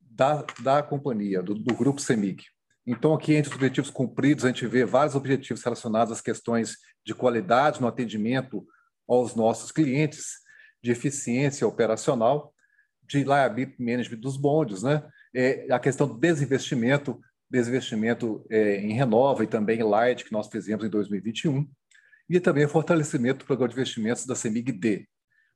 [0.01, 2.43] da, da companhia, do, do grupo CEMIG.
[2.85, 6.77] Então, aqui, entre os objetivos cumpridos, a gente vê vários objetivos relacionados às questões
[7.07, 8.67] de qualidade no atendimento
[9.09, 10.43] aos nossos clientes,
[10.83, 12.53] de eficiência operacional,
[13.03, 15.03] de liability management dos bondes, né?
[15.35, 20.49] É, a questão do desinvestimento, desinvestimento é, em Renova e também em Light, que nós
[20.49, 21.69] fizemos em 2021,
[22.29, 25.07] e também fortalecimento do programa de investimentos da CEMIG-D.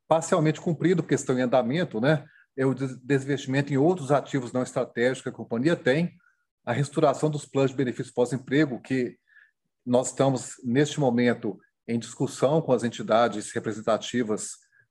[0.07, 2.25] Parcialmente cumprido, porque estão em andamento, né?
[2.59, 6.19] é o desinvestimento em outros ativos não estratégicos que a companhia tem,
[6.67, 9.17] a restauração dos planos de benefício pós-emprego, que
[9.87, 11.57] nós estamos, neste momento,
[11.89, 14.51] em discussão com as entidades representativas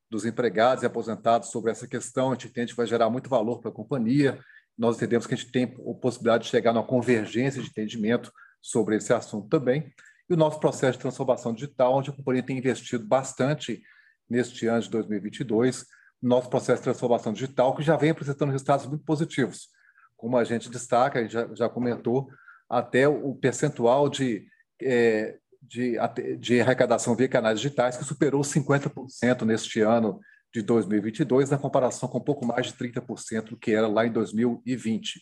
[0.10, 2.30] dos empregados e aposentados sobre essa questão.
[2.30, 4.40] A gente entende que vai gerar muito valor para a companhia.
[4.76, 8.32] Nós entendemos que a gente tem a possibilidade de chegar numa convergência de entendimento
[8.62, 9.94] sobre esse assunto também.
[10.28, 13.82] E o nosso processo de transformação digital, onde a companhia tem investido bastante
[14.30, 15.86] neste ano de 2022,
[16.22, 19.70] nosso processo de transformação digital, que já vem apresentando resultados muito positivos.
[20.18, 22.28] Como a gente destaca, a gente já, já comentou,
[22.70, 24.46] até o percentual de,
[24.82, 25.38] é,
[25.68, 25.98] de,
[26.40, 30.20] de arrecadação via canais digitais, que superou 50% neste ano
[30.54, 35.22] de 2022, na comparação com pouco mais de 30% do que era lá em 2020.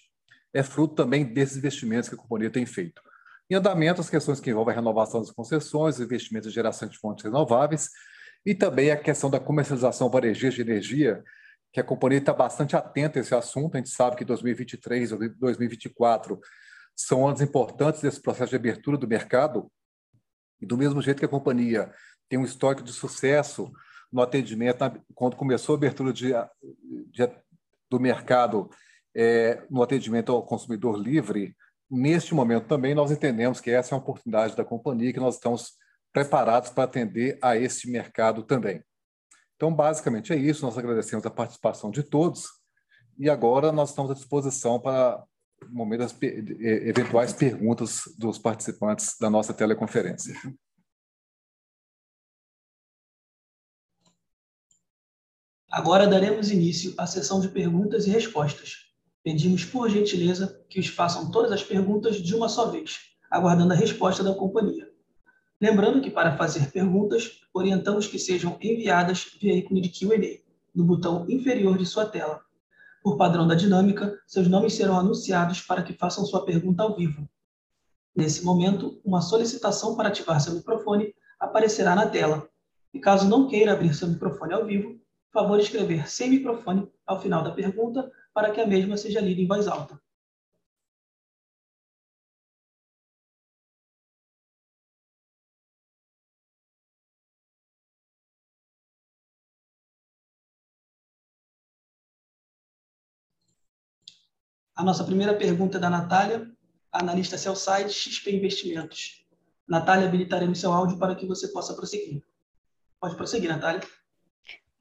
[0.54, 3.02] É fruto também desses investimentos que a companhia tem feito.
[3.50, 7.26] Em andamento, as questões que envolvem a renovação das concessões, investimentos em geração de fontes
[7.26, 7.90] renováveis
[8.46, 11.24] e também a questão da comercialização varejista de energia,
[11.74, 13.76] que a companhia está bastante atenta a esse assunto.
[13.76, 16.40] A gente sabe que 2023 e 2024
[16.96, 19.70] são anos importantes desse processo de abertura do mercado.
[20.62, 21.92] E do mesmo jeito que a companhia
[22.30, 23.72] tem um histórico de sucesso
[24.12, 24.80] no atendimento,
[25.14, 26.32] quando começou a abertura de,
[27.12, 27.30] de,
[27.90, 28.70] do mercado
[29.16, 31.56] é, no atendimento ao consumidor livre,
[31.90, 35.74] neste momento também nós entendemos que essa é uma oportunidade da companhia, que nós estamos
[36.12, 38.84] preparados para atender a esse mercado também.
[39.56, 40.66] Então, basicamente é isso.
[40.66, 42.46] Nós agradecemos a participação de todos
[43.18, 45.24] e agora nós estamos à disposição para
[45.70, 50.36] momento das eventuais perguntas dos participantes da nossa teleconferência.
[55.76, 58.86] Agora daremos início à sessão de perguntas e respostas.
[59.22, 63.00] Pedimos, por gentileza, que os façam todas as perguntas de uma só vez,
[63.30, 64.90] aguardando a resposta da companhia.
[65.60, 71.26] Lembrando que, para fazer perguntas, orientamos que sejam enviadas via ícone de Q&A, no botão
[71.28, 72.45] inferior de sua tela.
[73.06, 77.30] Por padrão da dinâmica, seus nomes serão anunciados para que façam sua pergunta ao vivo.
[78.16, 82.50] Nesse momento, uma solicitação para ativar seu microfone aparecerá na tela.
[82.92, 85.00] E caso não queira abrir seu microfone ao vivo,
[85.32, 89.48] favor escrever sem microfone ao final da pergunta para que a mesma seja lida em
[89.48, 90.02] voz alta.
[104.76, 106.52] A nossa primeira pergunta é da Natália,
[106.92, 109.26] analista Cellside XP Investimentos.
[109.66, 112.22] Natália, habilitaremos seu áudio para que você possa prosseguir.
[113.00, 113.82] Pode prosseguir, Natália.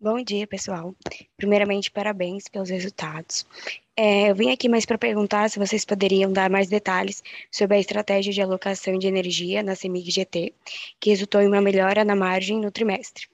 [0.01, 0.97] Bom dia, pessoal.
[1.37, 3.47] Primeiramente, parabéns pelos resultados.
[3.97, 7.81] É, eu vim aqui mais para perguntar se vocês poderiam dar mais detalhes sobre a
[7.81, 10.55] estratégia de alocação de energia na CEMIG GT,
[10.99, 13.29] que resultou em uma melhora na margem no trimestre.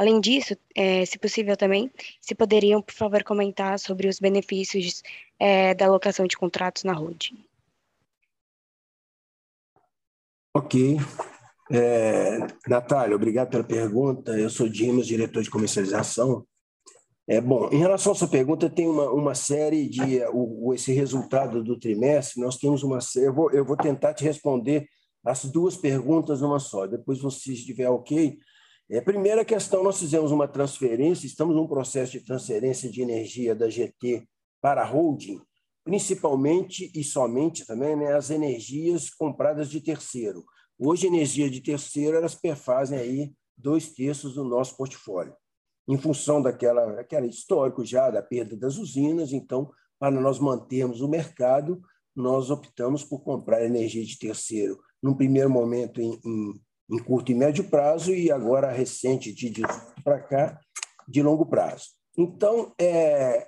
[0.00, 1.90] Além disso, é, se possível também,
[2.22, 5.02] se poderiam, por favor, comentar sobre os benefícios
[5.38, 7.44] é, da alocação de contratos na holding.
[10.56, 10.96] Ok.
[11.70, 14.32] É, Natália, obrigado pela pergunta.
[14.38, 16.46] Eu sou Dimas, diretor de comercialização.
[17.28, 20.24] É, bom, em relação à sua pergunta, tem uma, uma série de.
[20.32, 23.26] O, esse resultado do trimestre, nós temos uma série.
[23.26, 24.88] Eu vou, eu vou tentar te responder
[25.22, 26.86] as duas perguntas numa só.
[26.86, 28.38] Depois, se estiver ok.
[28.90, 33.70] É, primeira questão: nós fizemos uma transferência, estamos num processo de transferência de energia da
[33.70, 34.26] GT
[34.60, 35.40] para a holding,
[35.84, 40.44] principalmente e somente também né, as energias compradas de terceiro.
[40.76, 45.34] Hoje, energia de terceiro, elas perfazem aí dois terços do nosso portfólio.
[45.86, 49.70] Em função daquela, daquela histórico já da perda das usinas, então,
[50.00, 51.80] para nós mantermos o mercado,
[52.14, 56.60] nós optamos por comprar energia de terceiro, num primeiro momento em, em,
[56.90, 60.60] em curto e médio prazo, e agora recente, de 18 para cá,
[61.06, 61.86] de longo prazo.
[62.16, 63.46] Então, é,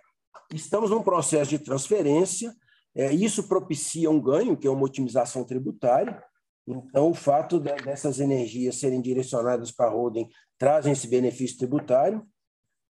[0.55, 2.55] estamos num processo de transferência,
[2.95, 6.23] é, isso propicia um ganho, que é uma otimização tributária,
[6.67, 10.29] então, o fato de, dessas energias serem direcionadas para a holding
[10.59, 12.25] trazem esse benefício tributário.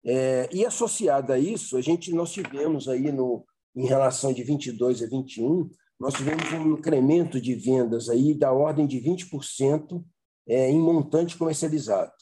[0.04, 3.44] É, e associado a isso, a gente nós tivemos aí no
[3.76, 5.70] em relação de 22 a 21,
[6.00, 10.02] nós tivemos um incremento de vendas aí da ordem de 20%
[10.46, 12.12] é, em montante comercializado.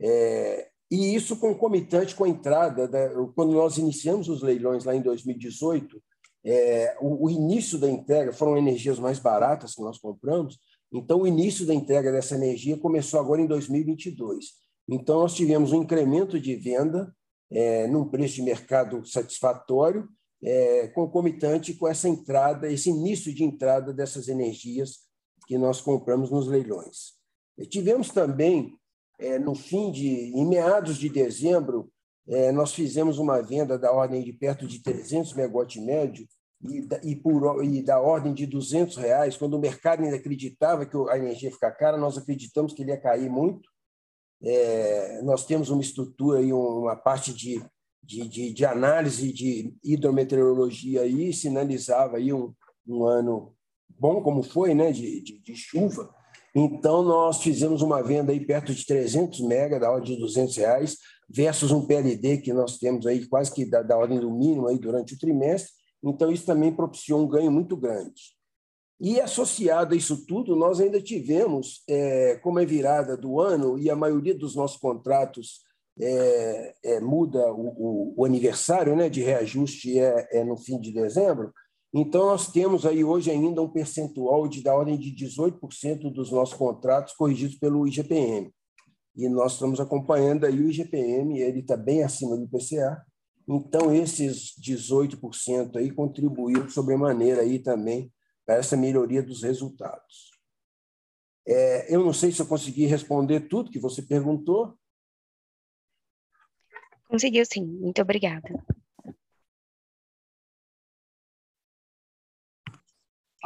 [0.00, 5.02] É, e isso concomitante com a entrada, da, quando nós iniciamos os leilões lá em
[5.02, 6.00] 2018,
[6.44, 10.58] é, o, o, início da entrega foram energias mais baratas que nós compramos,
[10.92, 14.52] então o início da entrega dessa energia começou agora em 2022.
[14.88, 17.12] Então nós tivemos um incremento de venda
[17.50, 20.08] é, num preço de mercado satisfatório,
[20.40, 25.00] é, concomitante com essa entrada, esse início de entrada dessas energias
[25.48, 27.15] que nós compramos nos leilões.
[27.64, 28.76] Tivemos também,
[29.18, 31.90] é, no fim de, em meados de dezembro,
[32.28, 36.26] é, nós fizemos uma venda da ordem de perto de 300 megawatt médio
[36.64, 40.96] e, e, por, e da ordem de 200 reais, quando o mercado ainda acreditava que
[41.08, 43.68] a energia ia ficar cara, nós acreditamos que ele ia cair muito.
[44.42, 47.64] É, nós temos uma estrutura e uma parte de,
[48.02, 52.52] de, de, de, análise de hidrometeorologia aí, sinalizava aí um,
[52.86, 53.54] um ano
[53.88, 56.14] bom como foi, né, de, de, de chuva,
[56.58, 60.96] então, nós fizemos uma venda aí perto de 300 mega, da ordem de 200 reais,
[61.28, 64.78] versus um PLD que nós temos aí quase que da, da ordem do mínimo aí
[64.78, 65.70] durante o trimestre.
[66.02, 68.34] Então, isso também propiciou um ganho muito grande.
[68.98, 73.90] E associado a isso tudo, nós ainda tivemos, é, como é virada do ano, e
[73.90, 75.60] a maioria dos nossos contratos
[76.00, 80.92] é, é, muda o, o, o, aniversário né, de reajuste é, é, no fim de
[80.92, 81.52] dezembro,
[81.98, 86.54] então nós temos aí hoje ainda um percentual de da ordem de 18% dos nossos
[86.54, 88.52] contratos corrigidos pelo IGPM.
[89.16, 93.02] E nós estamos acompanhando aí o IGPM, ele está bem acima do IPCA,
[93.48, 98.12] então esses 18% aí contribuíram sobremaneira aí também
[98.44, 100.30] para essa melhoria dos resultados.
[101.48, 104.76] É, eu não sei se eu consegui responder tudo que você perguntou.
[107.08, 108.62] Conseguiu sim, muito obrigada.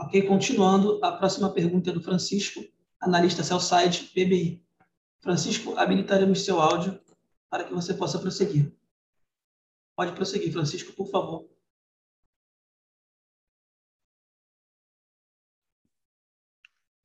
[0.03, 2.65] Ok, continuando, a próxima pergunta é do Francisco,
[2.99, 4.65] analista Cellside PBI.
[5.21, 6.99] Francisco, habilitaremos seu áudio
[7.51, 8.75] para que você possa prosseguir.
[9.95, 11.47] Pode prosseguir, Francisco, por favor.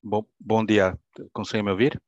[0.01, 0.97] Bom, bom dia.
[1.33, 2.01] Consegue me ouvir?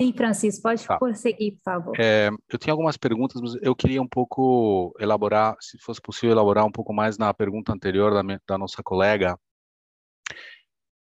[0.00, 0.98] Sim, Francisco, pode tá.
[0.98, 1.96] prosseguir, por favor.
[1.98, 6.66] É, eu tinha algumas perguntas, mas eu queria um pouco elaborar, se fosse possível, elaborar
[6.66, 9.38] um pouco mais na pergunta anterior da, minha, da nossa colega.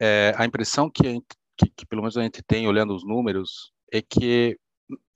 [0.01, 1.27] É, a impressão que, a gente,
[1.57, 4.57] que, que, pelo menos a gente tem olhando os números, é que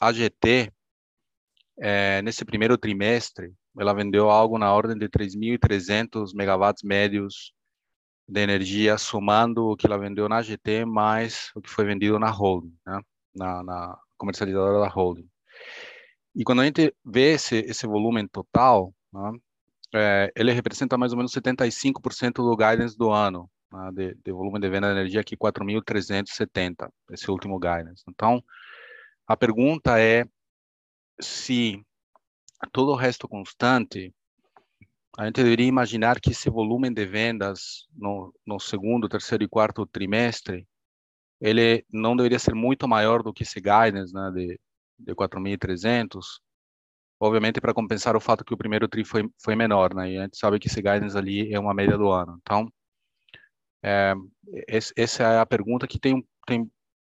[0.01, 0.73] a GT,
[1.79, 7.53] é, nesse primeiro trimestre, ela vendeu algo na ordem de 3.300 megawatts médios
[8.27, 12.29] de energia, somando o que ela vendeu na GT mais o que foi vendido na
[12.29, 13.01] holding, né?
[13.39, 15.29] Na, na comercializadora da holding.
[16.35, 19.33] E quando a gente vê esse, esse volume total, né?
[19.95, 23.91] é, ele representa mais ou menos 75% do guidance do ano, né?
[23.93, 28.03] de, de, volume de venda de energia aqui 4.370, esse último guidance.
[28.09, 28.43] Então,
[29.27, 30.25] a pergunta é
[31.21, 31.83] se
[32.73, 34.13] todo o resto constante,
[35.17, 39.85] a gente deveria imaginar que esse volume de vendas no, no segundo, terceiro e quarto
[39.87, 40.67] trimestre,
[41.41, 44.61] ele não deveria ser muito maior do que esse guidance né, de,
[44.99, 46.41] de 4.300,
[47.21, 50.23] obviamente para compensar o fato que o primeiro tri foi, foi menor, né, e a
[50.23, 52.39] gente sabe que esse guidance ali é uma média do ano.
[52.41, 52.73] Então,
[53.83, 54.15] é,
[54.97, 56.71] essa é a pergunta que tem, tem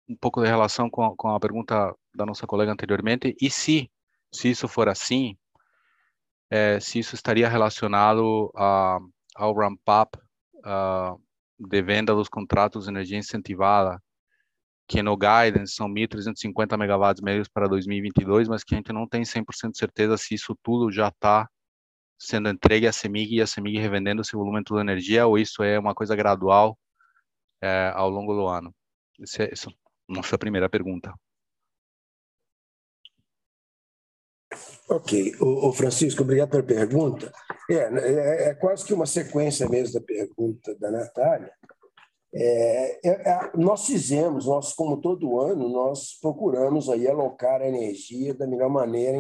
[0.10, 3.90] um pouco de relação com, com a pergunta da nossa colega anteriormente, e se,
[4.34, 5.38] se isso for assim,
[6.50, 9.00] é, se isso estaria relacionado a,
[9.36, 10.18] ao ramp-up
[10.66, 11.22] uh,
[11.60, 14.02] de venda dos contratos de energia incentivada,
[14.88, 19.24] que no guidance são 1.350 megawatts médios para 2022, mas que a gente não tem
[19.24, 21.50] 100% de certeza se isso tudo já está
[22.18, 25.78] sendo entregue à CEMIG e a CEMIG revendendo esse volume de energia, ou isso é
[25.78, 26.78] uma coisa gradual
[27.62, 28.74] é, ao longo do ano.
[29.22, 31.14] Essa é, essa é a nossa primeira pergunta.
[34.90, 35.36] Ok.
[35.42, 37.32] O, Francisco, obrigado pela pergunta.
[37.70, 41.52] É, é, é, quase que uma sequência mesmo da pergunta da Natália.
[42.34, 48.34] É, é, é, nós fizemos, nós, como todo ano, nós procuramos aí alocar a energia
[48.34, 49.18] da melhor maneira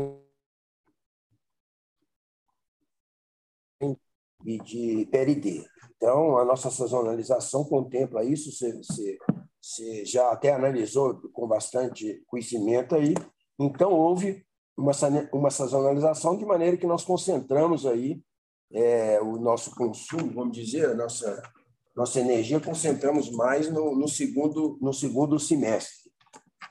[4.46, 5.66] e de PLD.
[5.96, 9.18] Então, a nossa sazonalização contempla isso, você, você,
[9.60, 13.14] você já até analisou com bastante conhecimento aí.
[13.60, 14.46] Então, houve
[14.78, 14.92] uma,
[15.34, 18.22] uma sazonalização de maneira que nós concentramos aí
[18.72, 21.42] é, o nosso consumo, vamos dizer, a nossa,
[21.98, 26.12] nossa energia, concentramos mais no, no, segundo, no segundo semestre.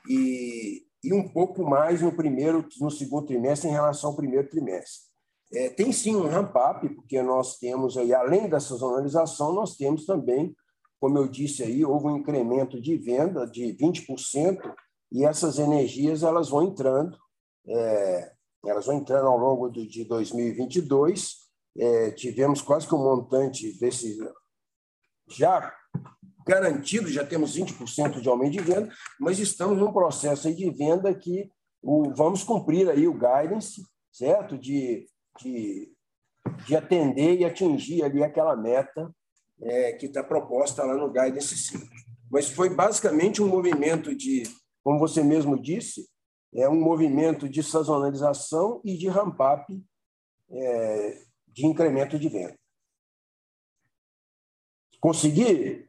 [0.09, 5.05] E, e um pouco mais no primeiro, no segundo trimestre em relação ao primeiro trimestre.
[5.53, 10.55] É, tem sim um ramp-up, porque nós temos aí, além da sazonalização, nós temos também,
[10.99, 14.73] como eu disse aí, houve um incremento de venda de 20%,
[15.11, 17.17] e essas energias elas vão entrando
[17.67, 18.31] é,
[18.65, 21.47] elas vão entrando ao longo do, de 2022.
[21.77, 24.17] É, tivemos quase que um montante desse
[25.29, 25.73] já
[26.45, 31.51] garantido, já temos 20% de aumento de venda, mas estamos num processo de venda que
[31.81, 34.57] o, vamos cumprir aí o guidance, certo?
[34.57, 35.05] De,
[35.41, 35.91] de,
[36.65, 39.13] de atender e atingir ali aquela meta
[39.61, 41.85] é, que está proposta lá no guidance 5.
[42.31, 44.43] Mas foi basicamente um movimento de,
[44.83, 46.07] como você mesmo disse,
[46.53, 49.65] é um movimento de sazonalização e de ramp-up
[50.49, 52.57] é, de incremento de venda.
[54.99, 55.87] Consegui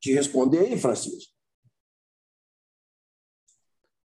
[0.00, 1.32] te responder aí, Francisco?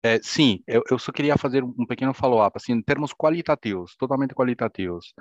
[0.03, 4.35] É, sim, eu, eu, só queria fazer um pequeno follow-up, assim, em termos qualitativos, totalmente
[4.35, 5.13] qualitativos.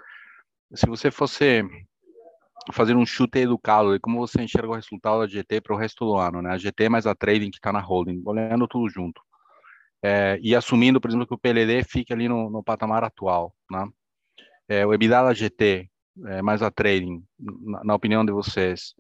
[0.75, 1.63] Se você fosse
[2.73, 6.05] fazer um chute educado de como você enxerga o resultado da GT para o resto
[6.05, 6.51] do ano, né?
[6.51, 9.23] A GT mais a trading que está na holding, olhando tudo junto
[10.05, 13.89] é, e assumindo, por exemplo, que o PLD fique ali no, no patamar atual, né?
[14.69, 15.91] É, o EBITDA da GT
[16.27, 18.95] é, mais a trading, na, na, opinião de vocês,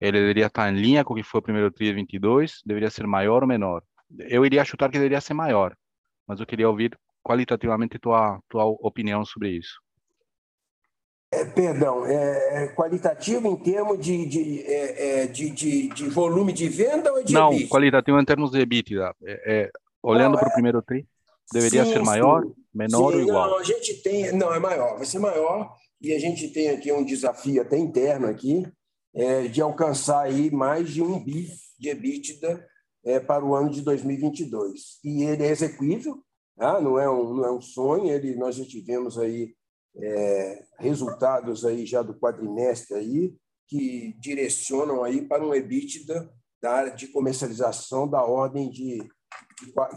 [0.00, 2.60] ele deveria estar em linha com o que foi o primeiro TRI 22?
[2.64, 3.82] Deveria ser maior ou menor?
[4.18, 5.76] Eu iria chutar que deveria ser maior,
[6.26, 9.80] mas eu queria ouvir qualitativamente tua, tua opinião sobre isso.
[11.32, 16.52] É, perdão, é, é, qualitativo em termos de, de, é, é, de, de, de, volume
[16.52, 17.68] de venda ou de Não, EBITDA?
[17.68, 19.14] qualitativo em termos de EBITDA.
[19.24, 19.70] É, é,
[20.02, 21.06] olhando para o primeiro TRI,
[21.52, 22.52] deveria sim, ser maior, sim.
[22.74, 23.50] menor sim, ou igual?
[23.50, 26.92] Não, a gente tem, não, é maior, vai ser maior, e a gente tem aqui
[26.92, 28.66] um desafio até interno aqui,
[29.52, 31.48] de alcançar aí mais de um bi
[31.78, 32.66] de EBITDA
[33.26, 35.00] para o ano de 2022.
[35.04, 36.22] E ele é execuível,
[36.56, 36.80] tá?
[36.80, 39.54] não, é um, não é um sonho, ele, nós já tivemos aí
[39.96, 43.34] é, resultados aí já do quadrimestre aí
[43.66, 48.98] que direcionam aí para um EBITDA da área de comercialização da ordem de,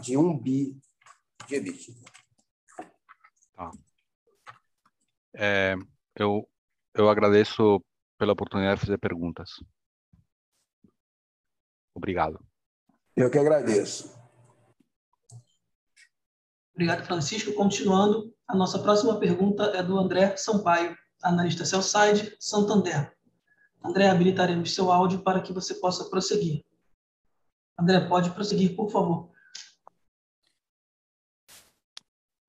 [0.00, 0.76] de bi
[1.46, 2.00] de EBITDA.
[3.54, 3.70] Tá.
[5.36, 5.76] É,
[6.16, 6.48] eu,
[6.94, 7.82] eu agradeço
[8.18, 9.50] pela oportunidade de fazer perguntas.
[11.94, 12.44] Obrigado.
[13.16, 14.14] Eu que agradeço.
[16.72, 17.52] Obrigado, Francisco.
[17.52, 23.12] Continuando, a nossa próxima pergunta é do André Sampaio, analista Cellside, Santander.
[23.82, 26.64] André, habilitaremos seu áudio para que você possa prosseguir.
[27.78, 29.33] André, pode prosseguir, por favor.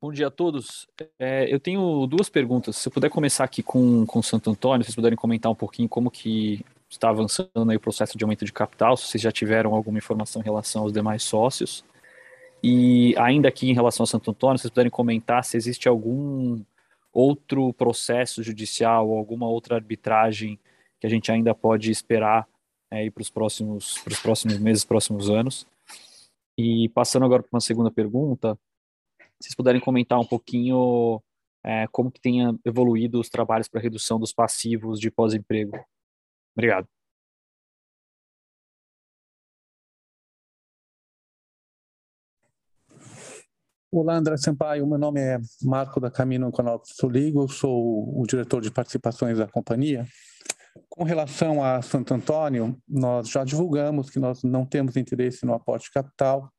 [0.05, 0.87] Bom dia a todos.
[1.17, 2.75] É, eu tenho duas perguntas.
[2.75, 5.89] Se eu puder começar aqui com, com Santo Antônio, se vocês puderem comentar um pouquinho
[5.89, 9.73] como que está avançando aí o processo de aumento de capital, se vocês já tiveram
[9.73, 11.83] alguma informação em relação aos demais sócios.
[12.61, 16.63] E ainda aqui em relação a Santo Antônio, vocês puderem comentar se existe algum
[17.11, 20.59] outro processo judicial ou alguma outra arbitragem
[20.99, 22.47] que a gente ainda pode esperar
[22.91, 25.65] é, para os próximos, os próximos meses, próximos anos.
[26.55, 28.55] E passando agora para uma segunda pergunta,
[29.39, 31.21] vocês puderem comentar um pouquinho
[31.63, 35.77] é, como que tenha evoluído os trabalhos para redução dos passivos de pós-emprego.
[36.55, 36.87] Obrigado.
[43.91, 44.85] Olá, André Sampaio.
[44.85, 50.05] Meu nome é Marco da Camino Econômico Soligo, sou o diretor de participações da companhia.
[50.89, 55.89] Com relação a Santo Antônio, nós já divulgamos que nós não temos interesse no aporte
[55.91, 56.51] capital.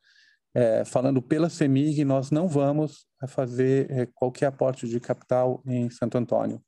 [0.59, 6.17] É, falando pela CEMIG, nós não vamos fazer é, qualquer aporte de capital em Santo
[6.17, 6.63] Antônio.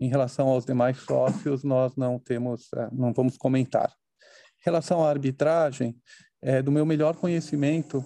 [0.00, 3.92] Em relação aos demais sócios, nós não temos, é, não vamos comentar.
[4.58, 5.94] Em relação à arbitragem,
[6.40, 8.02] é, do meu melhor conhecimento,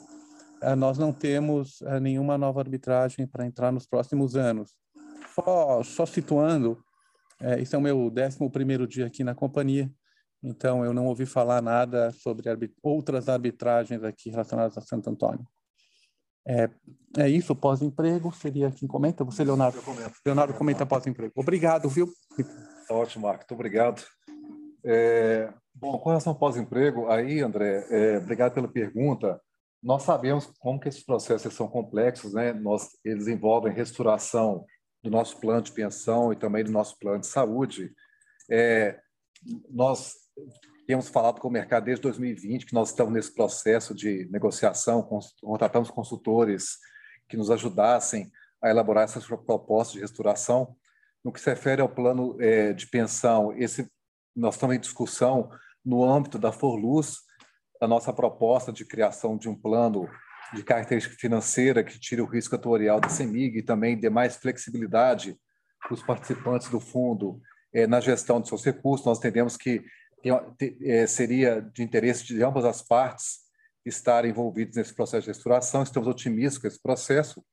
[0.63, 4.73] eh, nós não temos nenhuma nova arbitragem para entrar nos próximos anos.
[5.33, 6.77] Só, só situando,
[7.41, 9.89] é, esse é o meu 11 dia aqui na companhia,
[10.43, 15.47] então eu não ouvi falar nada sobre arbit outras arbitragens aqui relacionadas a Santo Antônio.
[16.47, 16.71] É,
[17.19, 19.25] é isso, pós-emprego, seria quem comenta?
[19.25, 19.79] Você, Leonardo?
[19.79, 20.13] Eu comento.
[20.25, 21.33] Leonardo comenta pós-emprego.
[21.37, 22.09] Obrigado, viu?
[22.89, 24.03] Tá ótimo, Marco, muito obrigado.
[24.85, 29.41] É, bom, com relação ao pós-emprego, aí, André, é, obrigado pela pergunta.
[29.83, 32.53] Nós sabemos como que esses processos são complexos, né?
[32.53, 34.65] Nós, eles envolvem restauração
[35.03, 37.93] do nosso plano de pensão e também do nosso plano de saúde.
[38.51, 38.99] É,
[39.71, 40.15] nós
[40.87, 45.09] temos falado com o mercado desde 2020 que nós estamos nesse processo de negociação,
[45.41, 46.79] contratamos consultores
[47.29, 48.31] que nos ajudassem
[48.63, 50.77] a elaborar essas propostas de restauração.
[51.25, 53.89] No que se refere ao plano é, de pensão, esse
[54.35, 55.51] nós estamos em discussão
[55.85, 57.19] no âmbito da Forluz,
[57.81, 60.09] a nossa proposta de criação de um plano
[60.53, 65.39] de característica financeira que tire o risco atuarial da CEMIG e também dê mais flexibilidade
[65.81, 67.41] para os participantes do fundo
[67.73, 69.07] eh, na gestão de seus recursos.
[69.07, 69.85] Nós entendemos que
[71.09, 73.41] seria de interesse de ambas as partes
[73.85, 75.83] estar envolvidos nesse processo de restauração.
[75.83, 77.45] Estamos otimistas com esse processo.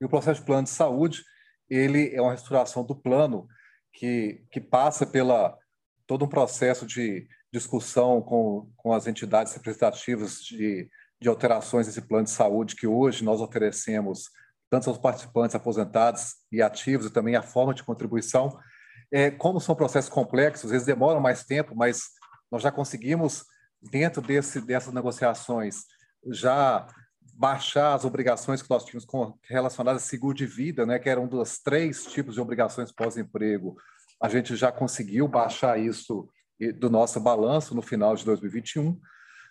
[0.00, 1.22] E o processo de plano de saúde,
[1.68, 3.46] ele é uma restauração do plano
[3.92, 5.56] que, que passa pela
[6.06, 10.88] todo um processo de discussão com, com as entidades representativas de,
[11.20, 14.30] de alterações desse plano de saúde que hoje nós oferecemos
[14.70, 18.56] tanto aos participantes aposentados e ativos e também a forma de contribuição.
[19.12, 22.02] É, como são processos complexos, eles demoram mais tempo, mas
[22.50, 23.44] nós já conseguimos,
[23.90, 25.84] dentro desse, dessas negociações,
[26.30, 26.86] já
[27.34, 29.06] baixar as obrigações que nós tínhamos
[29.48, 33.76] relacionadas a seguro de vida, né, que eram dos três tipos de obrigações pós-emprego.
[34.22, 36.28] A gente já conseguiu baixar isso
[36.78, 39.00] do nosso balanço no final de 2021.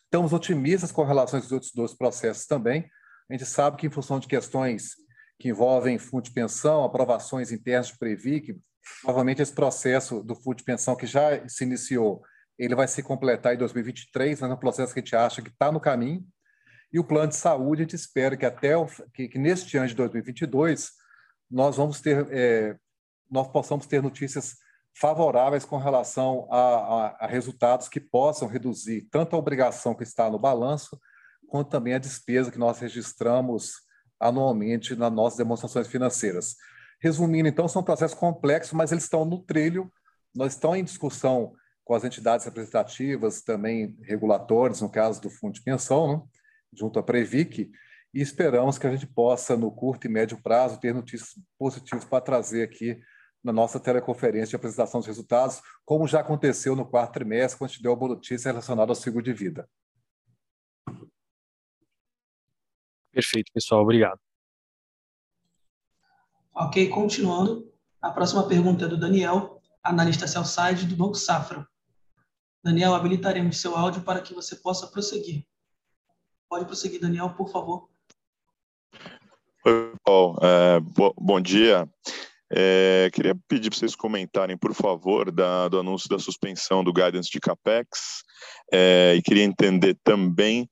[0.03, 2.88] Estamos otimistas com relação a esses outros dois processos também.
[3.30, 4.93] A gente sabe que, em função de questões
[5.39, 8.60] que envolvem fundo de pensão, aprovações internas de Previc,
[9.02, 12.22] provavelmente esse processo do fundo de pensão que já se iniciou,
[12.58, 15.50] ele vai se completar em 2023, mas é um processo que a gente acha que
[15.50, 16.26] está no caminho.
[16.92, 19.88] E o plano de saúde, a gente espera que até o, que, que neste ano
[19.88, 20.92] de 2022
[21.50, 22.76] nós vamos ter, é,
[23.30, 24.58] nós possamos ter notícias
[25.00, 30.30] favoráveis com relação a, a, a, resultados que possam reduzir tanto a obrigação que está
[30.30, 31.00] no balanço,
[31.48, 33.74] quanto também a despesa que nós registramos
[34.20, 36.56] anualmente nas nossas demonstrações financeiras.
[37.02, 39.91] Resumindo, então, são processos complexos, mas eles estão no trilho,
[40.36, 45.64] nós estamos em discussão com as entidades representativas, também regulatórios, no caso do Fundo de
[45.64, 46.22] Pensão, né,
[46.74, 47.72] junto à Previc,
[48.14, 52.22] e esperamos que a gente possa, no curto e médio prazo, ter notícias positivas para
[52.22, 53.00] trazer aqui
[53.43, 57.74] na nossa teleconferência de apresentação dos resultados, como já aconteceu no quarto trimestre, quando a
[57.74, 59.68] gente deu uma notícia relacionada ao seguro de vida.
[63.12, 63.82] Perfeito, pessoal.
[63.82, 64.29] Obrigado.
[66.60, 67.72] Ok, continuando.
[68.01, 71.66] A próxima pergunta é do Daniel, analista sell-side do Banco Safra.
[72.62, 75.45] Daniel, habilitaremos seu áudio para que você possa prosseguir.
[76.49, 77.88] Pode prosseguir, Daniel, por favor.
[79.66, 80.38] Oi, Paulo.
[80.41, 81.88] É, bo bom dia.
[82.51, 87.32] É, queria pedir para vocês comentarem, por favor, da, do anúncio da suspensão do guidance
[87.32, 88.24] de CAPEX
[88.74, 90.70] é, e queria entender também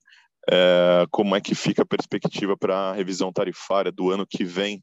[0.50, 4.82] é, como é que fica a perspectiva para a revisão tarifária do ano que vem,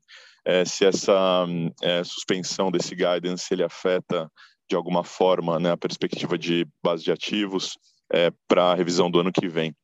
[0.66, 1.46] se essa
[1.82, 4.30] é, suspensão desse guidance ele afeta
[4.70, 7.78] de alguma forma né, a perspectiva de base de ativos
[8.12, 9.76] é, para a revisão do ano que vem.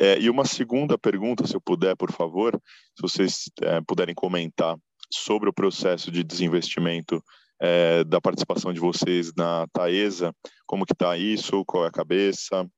[0.00, 2.60] É, e uma segunda pergunta, se eu puder, por favor,
[2.94, 4.76] se vocês é, puderem comentar
[5.12, 7.22] sobre o processo de desinvestimento
[7.60, 10.32] é, da participação de vocês na Taesa,
[10.66, 12.68] como que está isso, qual é a cabeça?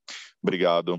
[0.43, 0.99] Obrigado.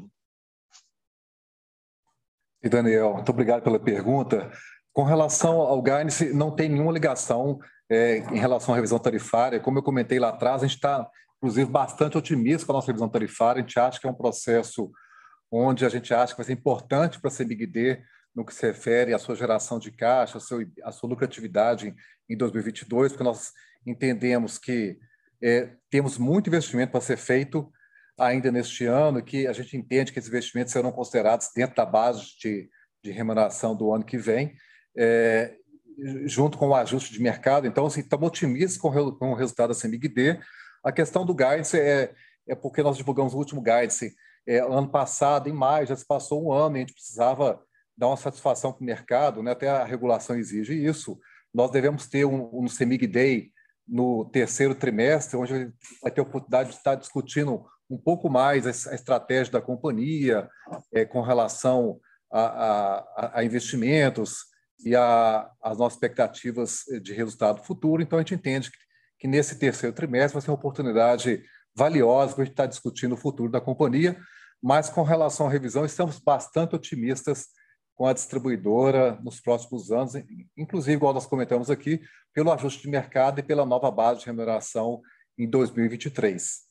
[2.63, 4.51] E Daniel, muito obrigado pela pergunta.
[4.93, 9.59] Com relação ao guidance, não tem nenhuma ligação é, em relação à revisão tarifária.
[9.59, 13.09] Como eu comentei lá atrás, a gente está, inclusive, bastante otimista com a nossa revisão
[13.09, 13.59] tarifária.
[13.59, 14.91] A gente acha que é um processo
[15.51, 18.01] onde a gente acha que vai ser importante para a CEMIG-D
[18.33, 21.93] no que se refere à sua geração de caixa, a, seu, a sua lucratividade
[22.29, 23.51] em 2022, porque nós
[23.85, 24.97] entendemos que
[25.43, 27.69] é, temos muito investimento para ser feito
[28.17, 32.37] ainda neste ano que a gente entende que esses investimentos serão considerados dentro da base
[32.39, 32.69] de,
[33.03, 34.53] de remuneração do ano que vem,
[34.97, 35.55] é,
[36.25, 37.67] junto com o ajuste de mercado.
[37.67, 40.39] Então, assim, estamos otimistas com, com o resultado da CEMIG-D.
[40.83, 42.13] A questão do guidance é,
[42.47, 44.15] é porque nós divulgamos o último guidance
[44.47, 47.61] é, ano passado, em maio, já se passou um ano e a gente precisava
[47.95, 49.51] dar uma satisfação para o mercado, né?
[49.51, 51.19] até a regulação exige isso.
[51.53, 53.51] Nós devemos ter um, um CEMIG Day
[53.87, 55.71] no terceiro trimestre, onde
[56.01, 60.49] vai ter a oportunidade de estar discutindo um pouco mais a, estratégia da companhia
[60.93, 61.99] é, com relação
[62.31, 64.45] a, a, a investimentos
[64.85, 68.01] e as nossas expectativas de resultado futuro.
[68.01, 68.77] Então, a gente entende que,
[69.19, 71.43] que nesse terceiro trimestre vai ser uma oportunidade
[71.75, 74.17] valiosa para a gente estar discutindo o futuro da companhia,
[74.61, 77.47] mas com relação à revisão, estamos bastante otimistas
[77.95, 80.13] com a distribuidora nos próximos anos,
[80.57, 82.01] inclusive, igual nós comentamos aqui,
[82.33, 85.01] pelo ajuste de mercado e pela nova base de remuneração
[85.37, 86.61] em 2023.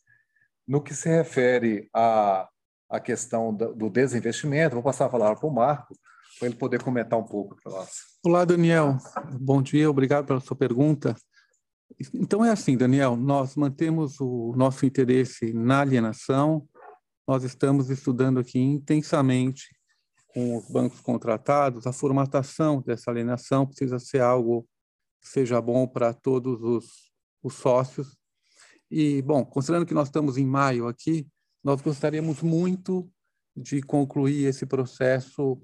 [0.67, 2.49] No que se refere à,
[2.89, 5.95] à questão do desinvestimento, vou passar a palavra para o Marco,
[6.41, 7.91] para ele poder comentar um pouco para nós.
[8.25, 8.97] Olá, Daniel.
[9.39, 11.15] Bom dia, obrigado pela sua pergunta.
[12.15, 16.67] Então é assim, Daniel, nós mantemos o nosso interesse na alienação,
[17.29, 19.69] nós estamos estudando aqui intensamente
[20.33, 24.67] com os bancos contratados, a formatação dessa alienação precisa ser algo
[25.21, 27.13] que seja bom para todos os,
[27.43, 28.17] os sócios.
[28.91, 31.29] E, bom, considerando que nós estamos em maio aqui,
[31.63, 33.11] nós gostaríamos muito
[33.55, 35.61] de concluir esse processo,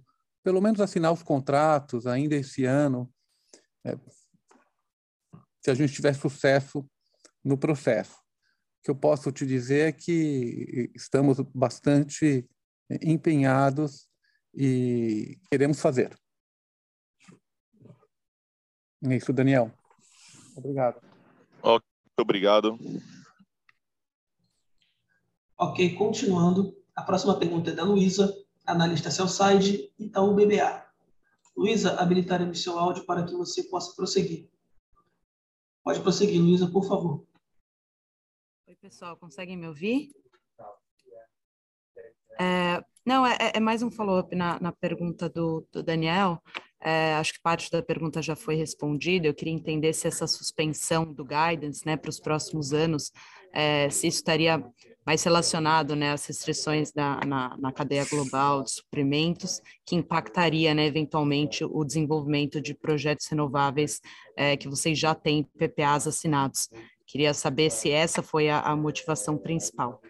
[0.46, 3.12] pelo menos assinar os contratos ainda esse ano,
[3.84, 3.98] é,
[5.60, 6.88] se a gente tiver sucesso
[7.44, 8.14] no processo.
[8.14, 12.48] O que eu posso te dizer é que estamos bastante
[13.02, 14.08] empenhados
[14.54, 16.16] e queremos fazer.
[19.04, 19.72] É isso, Daniel.
[20.56, 21.02] Obrigado.
[21.60, 21.84] Ok,
[22.20, 22.78] obrigado.
[25.58, 26.72] Ok, continuando.
[26.94, 28.32] A próxima pergunta é da Luísa,
[28.66, 30.84] analista Cellside, Itaú BBA.
[31.56, 34.50] Luísa, habilitaremos seu áudio para que você possa prosseguir.
[35.82, 37.24] Pode prosseguir, Luísa, por favor.
[38.66, 40.10] Oi, pessoal, conseguem me ouvir?
[42.38, 46.42] É, não, é, é, é mais um follow-up na, na, pergunta do, do Daniel.
[46.80, 49.26] É, acho que parte da pergunta já foi respondida.
[49.26, 53.10] Eu queria entender se essa suspensão do guidance né, para os próximos anos,
[53.52, 54.62] é, se isso estaria
[55.06, 60.84] mais relacionado né, às restrições da, na, na cadeia global de suprimentos, que impactaria né,
[60.84, 64.00] eventualmente o desenvolvimento de projetos renováveis
[64.36, 66.68] é, que vocês já têm PPAs assinados.
[67.06, 70.02] Queria saber se essa foi a, a motivação principal.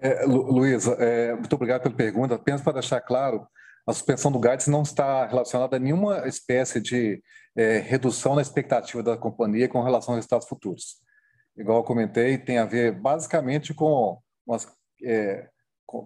[0.00, 2.34] É, Luísa, é, muito obrigado pela pergunta.
[2.34, 3.46] Apenas para deixar claro,
[3.86, 7.22] a suspensão do guidance não está relacionada a nenhuma espécie de
[7.54, 11.05] é, redução na expectativa da companhia com relação aos resultados futuros.
[11.56, 14.18] Igual eu comentei, tem a ver basicamente com,
[15.02, 15.48] é,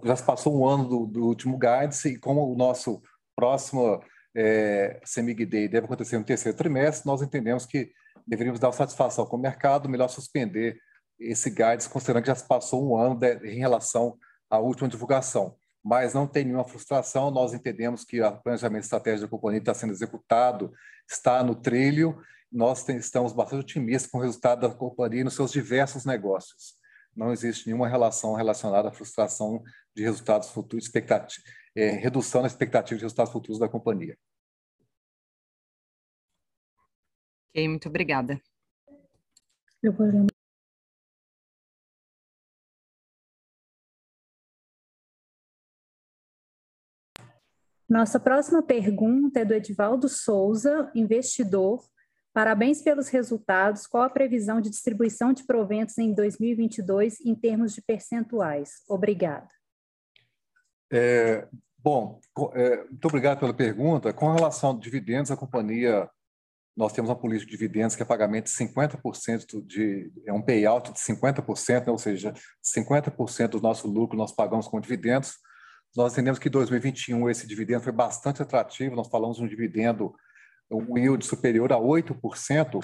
[0.05, 3.03] já se passou um ano do, do, último guidance e como o nosso
[3.35, 4.03] próximo
[4.37, 7.91] é, CEMIG Day deve acontecer no terceiro trimestre, nós entendemos que
[8.27, 10.79] deveríamos dar satisfação com o mercado, melhor suspender
[11.19, 14.17] esse guidance, considerando que já se passou um ano de, em relação
[14.49, 17.31] à última divulgação mas não tem nenhuma frustração.
[17.31, 20.73] Nós entendemos que o planejamento estratégico da companhia está sendo executado,
[21.09, 22.21] está no trilho.
[22.51, 26.75] Nós estamos bastante otimistas com o resultado da companhia nos seus diversos negócios.
[27.15, 29.63] Não existe nenhuma relação relacionada à frustração
[29.95, 31.45] de resultados futuros, expectativa,
[31.77, 34.19] é, redução na expectativa de resultados futuros da companhia.
[37.51, 38.41] Ok, muito obrigada.
[39.83, 40.07] Eu vou
[47.91, 51.83] Nossa próxima pergunta é do Edivaldo Souza, investidor.
[52.33, 53.87] Parabéns pelos resultados.
[53.87, 58.83] Qual a previsão de distribuição de proventos em 2022 em termos de percentuais?
[58.89, 59.49] Obrigada.
[60.93, 62.21] É, bom,
[62.55, 64.13] é, muito obrigado pela pergunta.
[64.13, 66.09] Com relação a dividendos, a companhia,
[66.77, 70.93] nós temos uma política de dividendos que é pagamento de 50% de, é um payout
[70.93, 71.93] de 50%, né?
[71.93, 72.33] ou seja,
[72.65, 75.35] 50% do nosso lucro nós pagamos com dividendos
[75.97, 80.15] nós entendemos que em 2021 esse dividendo foi bastante atrativo, nós falamos de um dividendo,
[80.71, 82.81] um yield superior a 8%,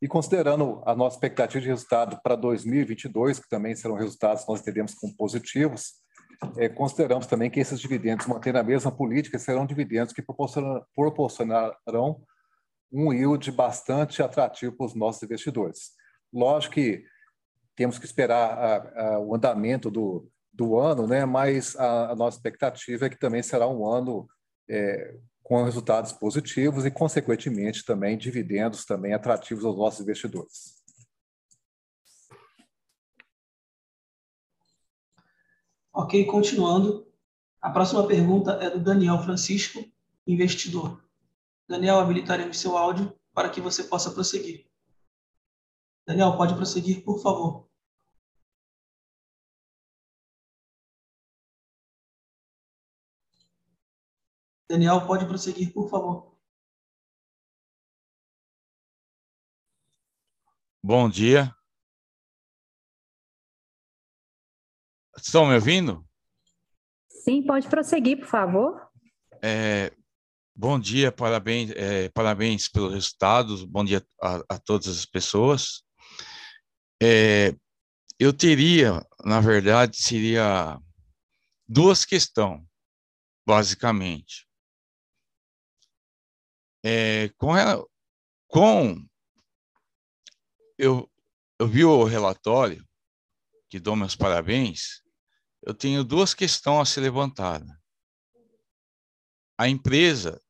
[0.00, 4.60] e considerando a nossa expectativa de resultado para 2022, que também serão resultados que nós
[4.60, 5.94] entendemos como positivos,
[6.56, 12.22] é, consideramos também que esses dividendos, mantendo a mesma política, serão dividendos que proporcionarão
[12.92, 15.90] um yield bastante atrativo para os nossos investidores.
[16.32, 17.04] Lógico que
[17.74, 21.24] temos que esperar a, a, o andamento do, do ano, né?
[21.24, 24.28] mas a, a, nossa expectativa é que também será um ano
[24.68, 25.14] é,
[25.48, 30.76] com resultados positivos e, consequentemente, também dividendos também atrativos aos nossos investidores.
[35.90, 37.10] Ok, continuando.
[37.62, 39.82] A próxima pergunta é do Daniel Francisco,
[40.26, 41.02] investidor.
[41.66, 44.66] Daniel, habilitaremos seu áudio para que você possa prosseguir.
[46.06, 47.67] Daniel, pode prosseguir, por favor.
[54.68, 56.36] Daniel, pode prosseguir, por favor.
[60.82, 61.54] Bom dia.
[65.16, 66.06] Estão me ouvindo?
[67.08, 68.90] Sim, pode prosseguir, por favor.
[69.42, 69.92] É,
[70.54, 75.82] bom dia, parabéns, é, parabéns pelos resultados, bom dia a, a todas as pessoas.
[77.02, 77.54] É,
[78.18, 80.80] eu teria, na verdade, seria
[81.68, 82.62] duas questões,
[83.46, 84.47] basicamente.
[86.84, 87.84] É, com, ela,
[88.46, 89.04] com
[90.76, 91.10] eu,
[91.58, 92.86] eu vi o relatório,
[93.68, 95.02] que dou meus parabéns,
[95.62, 97.68] eu tenho duas questões a ser levantadas.
[99.58, 100.40] A empresa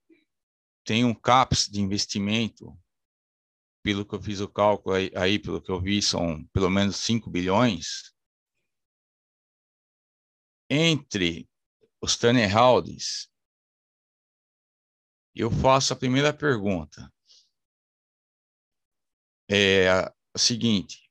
[0.84, 2.78] tem um CAPS de investimento,
[3.82, 6.96] pelo que eu fiz o cálculo aí, aí pelo que eu vi, são pelo menos
[6.96, 8.14] 5 bilhões.
[10.68, 11.48] Entre
[12.02, 13.30] os Turner Holdings
[15.38, 17.12] eu faço a primeira pergunta.
[19.48, 21.08] É a seguinte: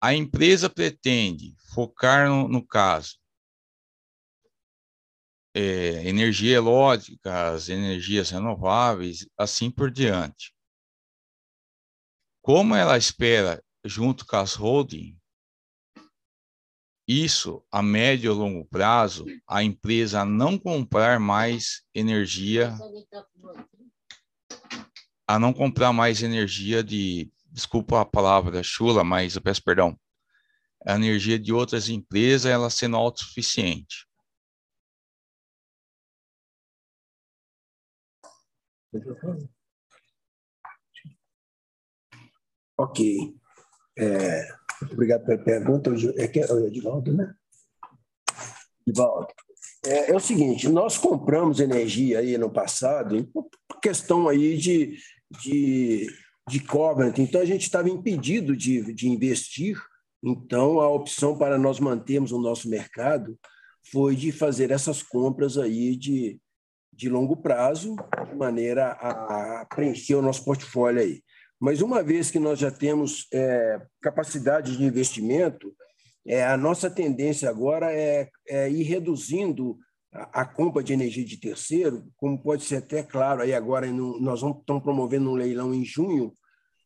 [0.00, 3.18] a empresa pretende focar no, no caso
[5.54, 6.56] é, energia
[7.24, 10.54] as energias renováveis, assim por diante.
[12.42, 15.18] Como ela espera, junto com as holding,
[17.06, 22.76] isso a médio e longo prazo, a empresa não comprar mais energia,
[25.26, 29.98] a não comprar mais energia de, desculpa a palavra chula, mas eu peço perdão,
[30.84, 34.06] a energia de outras empresas, ela sendo autossuficiente.
[42.78, 43.34] Ok.
[43.98, 44.46] É,
[44.82, 45.90] Obrigado pela pergunta.
[46.16, 47.34] É, que é o Edivaldo, né?
[48.86, 49.28] Edivaldo.
[49.84, 53.48] É, é, o seguinte, nós compramos energia aí no passado, por
[53.80, 54.98] questão aí de,
[55.42, 56.06] de,
[56.48, 59.76] de covenant, então a gente estava impedido de, de investir,
[60.24, 63.38] então a opção para nós mantermos o nosso mercado
[63.92, 66.40] foi de fazer essas compras aí de,
[66.92, 67.94] de longo prazo,
[68.28, 71.22] de maneira a, a preencher o nosso portfólio aí.
[71.60, 75.74] Mas uma vez que nós já temos é, capacidade de investimento,
[76.26, 79.78] é, a nossa tendência agora é, é ir reduzindo
[80.12, 84.20] a, a, compra de energia de terceiro, como pode ser até claro, aí agora no,
[84.20, 86.32] nós vamos, estamos promovendo um leilão em junho,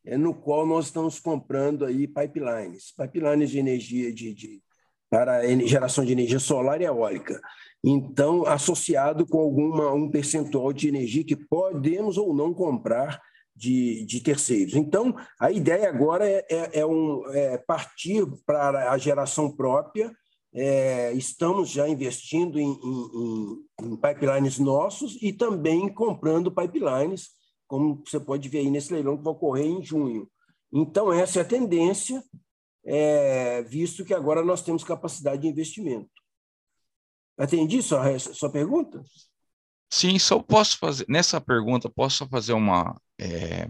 [0.05, 4.61] é, no qual nós estamos comprando aí pipelines, pipelines de energia de, de
[5.09, 7.39] para geração de energia solar e eólica.
[7.83, 13.21] Então, associado com alguma um percentual de energia que podemos ou não comprar
[13.61, 14.73] de, de terceiros.
[14.75, 20.11] Então, a ideia agora é, é, é um, é partir para a geração própria.
[20.51, 27.29] É, estamos já investindo em, em, em, pipelines nossos e também comprando pipelines,
[27.67, 30.27] como você pode ver aí nesse leilão que vai ocorrer em junho.
[30.73, 32.21] Então, essa é a tendência
[32.83, 36.09] é, visto que agora nós temos capacidade de investimento.
[37.37, 39.03] Atendi sua, sua pergunta?
[39.93, 43.69] Sim, só posso fazer, nessa pergunta, posso fazer uma, é,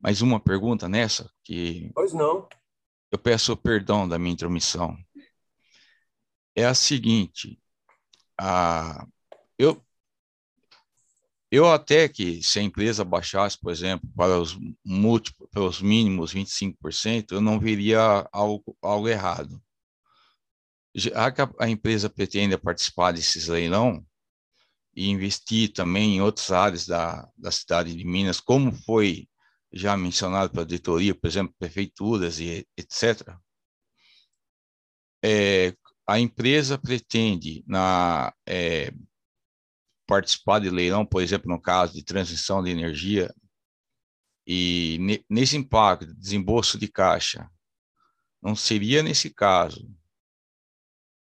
[0.00, 1.30] mais uma pergunta nessa?
[1.44, 2.48] Que pois não.
[3.10, 4.96] Eu peço perdão da minha intromissão.
[6.56, 7.60] É a seguinte,
[8.38, 9.06] a,
[9.58, 9.80] eu,
[11.50, 16.34] eu até que se a empresa baixasse, por exemplo, para os múltiplos, para os mínimos
[16.34, 19.62] 25%, eu não veria algo, algo errado.
[20.94, 24.04] Já que a, a empresa pretende participar desses leilão
[24.94, 29.28] e investir também em outras áreas da, da cidade de Minas, como foi
[29.72, 33.36] já mencionado pela diretoria, por exemplo, prefeituras e etc.,
[35.24, 35.74] é,
[36.06, 38.92] a empresa pretende na é,
[40.06, 43.32] participar de leilão, por exemplo, no caso de transição de energia,
[44.46, 44.98] e
[45.30, 47.48] nesse impacto, desembolso de caixa,
[48.42, 49.88] não seria nesse caso,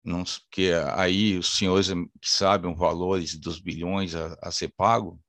[0.08, 5.22] não, que aí os senhores que sabem os valores dos bilhões a, a ser pago,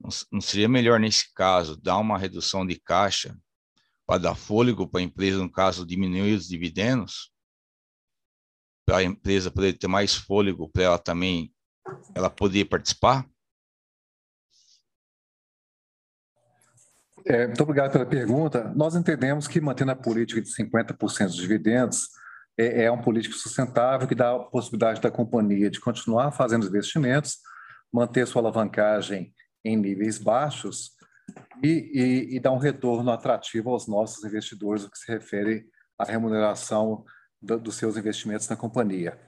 [0.00, 3.36] não, não, seria melhor nesse caso dar uma redução de caixa
[4.06, 7.32] para dar fôlego para a empresa, no caso, diminuir os dividendos,
[8.86, 11.52] para a empresa poder ter mais fôlego para ela também
[12.14, 13.28] ela poder participar?
[17.26, 18.72] É, muito obrigado pela pergunta.
[18.74, 22.08] Nós entendemos que mantendo a política de 50% dos dividendos
[22.56, 27.38] é, é um político sustentável que dá a possibilidade da companhia de continuar fazendo investimentos,
[27.92, 29.32] manter sua alavancagem
[29.64, 30.92] em níveis baixos
[31.62, 35.66] e, e, e dar um retorno atrativo aos nossos investidores, o que se refere
[35.98, 37.04] à remuneração
[37.40, 39.18] do, dos seus investimentos na companhia.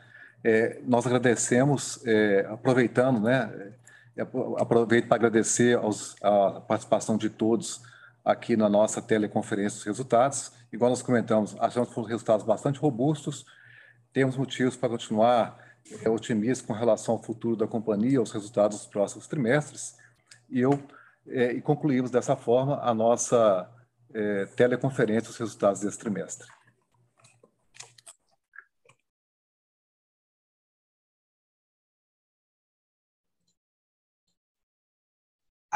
[0.44, 3.72] É, nós agradecemos, é, aproveitando, né,
[4.16, 4.22] é,
[4.58, 7.80] aproveito para agradecer aos, a participação de todos
[8.26, 10.50] aqui na nossa teleconferência dos resultados.
[10.72, 13.46] Igual nós comentamos, achamos que foram resultados bastante robustos,
[14.12, 15.56] temos motivos para continuar
[16.02, 19.96] é, otimistas com relação ao futuro da companhia, aos resultados dos próximos trimestres,
[20.50, 20.82] e eu
[21.28, 23.68] é, e concluímos dessa forma a nossa
[24.14, 26.48] é, teleconferência dos resultados desse trimestre.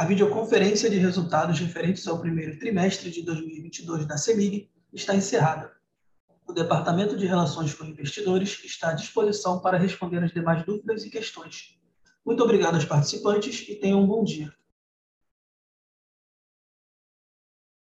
[0.00, 5.72] A videoconferência de resultados referentes ao primeiro trimestre de 2022 da CEMIG está encerrada.
[6.48, 11.10] O Departamento de Relações com Investidores está à disposição para responder as demais dúvidas e
[11.10, 11.78] questões.
[12.24, 14.50] Muito obrigado aos participantes e tenham um bom dia.